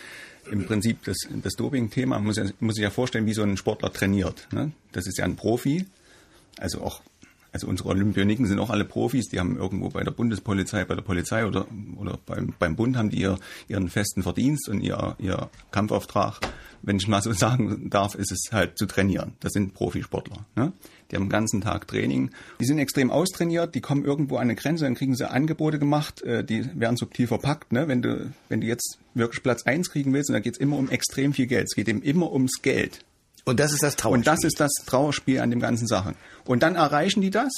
im 0.51 0.67
Prinzip 0.67 1.05
das, 1.05 1.19
das 1.31 1.55
Doping-Thema. 1.55 2.17
Man 2.17 2.27
muss, 2.27 2.37
ja, 2.37 2.45
muss 2.59 2.75
sich 2.75 2.83
ja 2.83 2.91
vorstellen, 2.91 3.27
wie 3.27 3.35
so 3.35 3.43
ein 3.43 3.57
Sportler 3.57 3.93
trainiert. 3.93 4.49
Ne? 4.51 4.73
Das 4.91 5.07
ist 5.07 5.19
ja 5.19 5.25
ein 5.25 5.37
Profi, 5.37 5.87
also 6.59 6.81
auch 6.81 7.01
also 7.59 7.67
unsere 7.69 7.89
Olympioniken 7.89 8.47
sind 8.47 8.61
auch 8.61 8.71
alle 8.71 8.85
Profis, 8.85 9.29
die 9.29 9.41
haben 9.41 9.57
irgendwo 9.57 9.89
bei 9.89 10.05
der 10.05 10.13
Bundespolizei, 10.13 10.85
bei 10.85 10.95
der 10.95 11.03
Polizei 11.03 11.45
oder, 11.45 11.67
oder 11.97 12.19
beim, 12.25 12.55
beim 12.57 12.77
Bund 12.77 12.97
haben 12.97 13.11
die 13.11 13.21
ihr, 13.21 13.37
ihren 13.67 13.89
festen 13.89 14.23
Verdienst 14.23 14.69
und 14.69 14.81
ihr, 14.81 15.17
ihr 15.19 15.51
Kampfauftrag, 15.73 16.39
wenn 16.83 16.99
ich 16.99 17.09
mal 17.09 17.21
so 17.21 17.33
sagen 17.35 17.91
darf, 17.91 18.15
ist 18.15 18.31
es 18.31 18.53
halt 18.53 18.79
zu 18.79 18.87
trainieren. 18.87 19.33
Das 19.41 19.53
sind 19.53 19.75
Profisportler. 19.75 20.47
Ne? 20.55 20.73
Die 21.11 21.17
haben 21.17 21.25
den 21.25 21.31
ganzen 21.31 21.61
Tag 21.61 21.89
Training. 21.89 22.31
Die 22.61 22.65
sind 22.65 22.79
extrem 22.79 23.11
austrainiert, 23.11 23.75
die 23.75 23.81
kommen 23.81 24.05
irgendwo 24.05 24.37
an 24.37 24.43
eine 24.43 24.55
Grenze, 24.55 24.85
dann 24.85 24.95
kriegen 24.95 25.17
sie 25.17 25.29
Angebote 25.29 25.81
gemacht, 25.81 26.23
äh, 26.23 26.45
die 26.45 26.65
werden 26.79 26.97
subtil 26.97 27.27
verpackt. 27.27 27.73
Ne? 27.73 27.89
Wenn, 27.89 28.03
du, 28.03 28.33
wenn 28.49 28.61
du 28.61 28.69
jetzt 28.69 28.99
wirklich 29.15 29.43
Platz 29.43 29.65
eins 29.65 29.91
kriegen 29.91 30.13
willst, 30.13 30.31
und 30.31 30.35
da 30.35 30.41
geht 30.41 30.55
es 30.55 30.61
immer 30.61 30.77
um 30.77 30.91
extrem 30.91 31.33
viel 31.33 31.49
Geld. 31.49 31.65
Es 31.65 31.75
geht 31.75 31.89
eben 31.89 32.03
immer 32.03 32.31
ums 32.33 32.63
Geld. 32.63 33.05
Und 33.49 33.61
das 33.61 33.73
ist 33.73 33.83
das 33.83 33.97
Trauerspiel. 33.97 34.19
Und 34.19 34.27
das 34.27 34.45
ist 34.45 34.61
das 34.61 34.73
Trauerspiel 34.87 35.41
an 35.41 35.51
dem 35.51 35.61
ganzen 35.61 35.87
Sachen. 35.87 36.15
Und 36.45 36.63
dann 36.63 36.75
erreichen 36.75 37.21
die 37.21 37.31
das. 37.31 37.51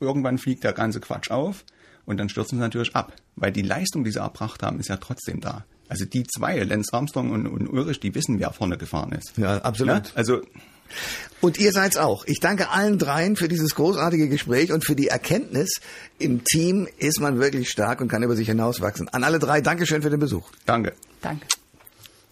Irgendwann 0.00 0.38
fliegt 0.38 0.64
der 0.64 0.72
ganze 0.72 1.00
Quatsch 1.00 1.30
auf. 1.30 1.64
Und 2.04 2.18
dann 2.18 2.28
stürzen 2.28 2.58
sie 2.58 2.62
natürlich 2.62 2.94
ab. 2.94 3.12
Weil 3.36 3.52
die 3.52 3.62
Leistung, 3.62 4.04
die 4.04 4.10
sie 4.10 4.20
erbracht 4.20 4.62
haben, 4.62 4.80
ist 4.80 4.88
ja 4.88 4.96
trotzdem 4.96 5.40
da. 5.40 5.64
Also 5.88 6.04
die 6.04 6.24
zwei, 6.24 6.58
Lance 6.58 6.92
Armstrong 6.92 7.30
und, 7.30 7.46
und 7.46 7.68
Ulrich, 7.68 8.00
die 8.00 8.14
wissen, 8.14 8.40
wer 8.40 8.52
vorne 8.52 8.76
gefahren 8.76 9.12
ist. 9.12 9.36
Ja, 9.36 9.58
absolut. 9.58 10.08
Ja? 10.08 10.12
Also 10.14 10.42
und 11.40 11.58
ihr 11.58 11.72
seid's 11.72 11.96
auch. 11.96 12.24
Ich 12.26 12.40
danke 12.40 12.70
allen 12.70 12.98
dreien 12.98 13.36
für 13.36 13.48
dieses 13.48 13.74
großartige 13.74 14.28
Gespräch 14.28 14.72
und 14.72 14.84
für 14.84 14.96
die 14.96 15.08
Erkenntnis, 15.08 15.80
im 16.18 16.44
Team 16.44 16.88
ist 16.98 17.20
man 17.20 17.38
wirklich 17.38 17.70
stark 17.70 18.00
und 18.00 18.08
kann 18.08 18.22
über 18.22 18.36
sich 18.36 18.48
hinauswachsen. 18.48 19.08
An 19.08 19.24
alle 19.24 19.38
drei, 19.38 19.60
Dankeschön 19.60 20.02
für 20.02 20.10
den 20.10 20.20
Besuch. 20.20 20.48
Danke. 20.64 20.94
Danke. 21.22 21.46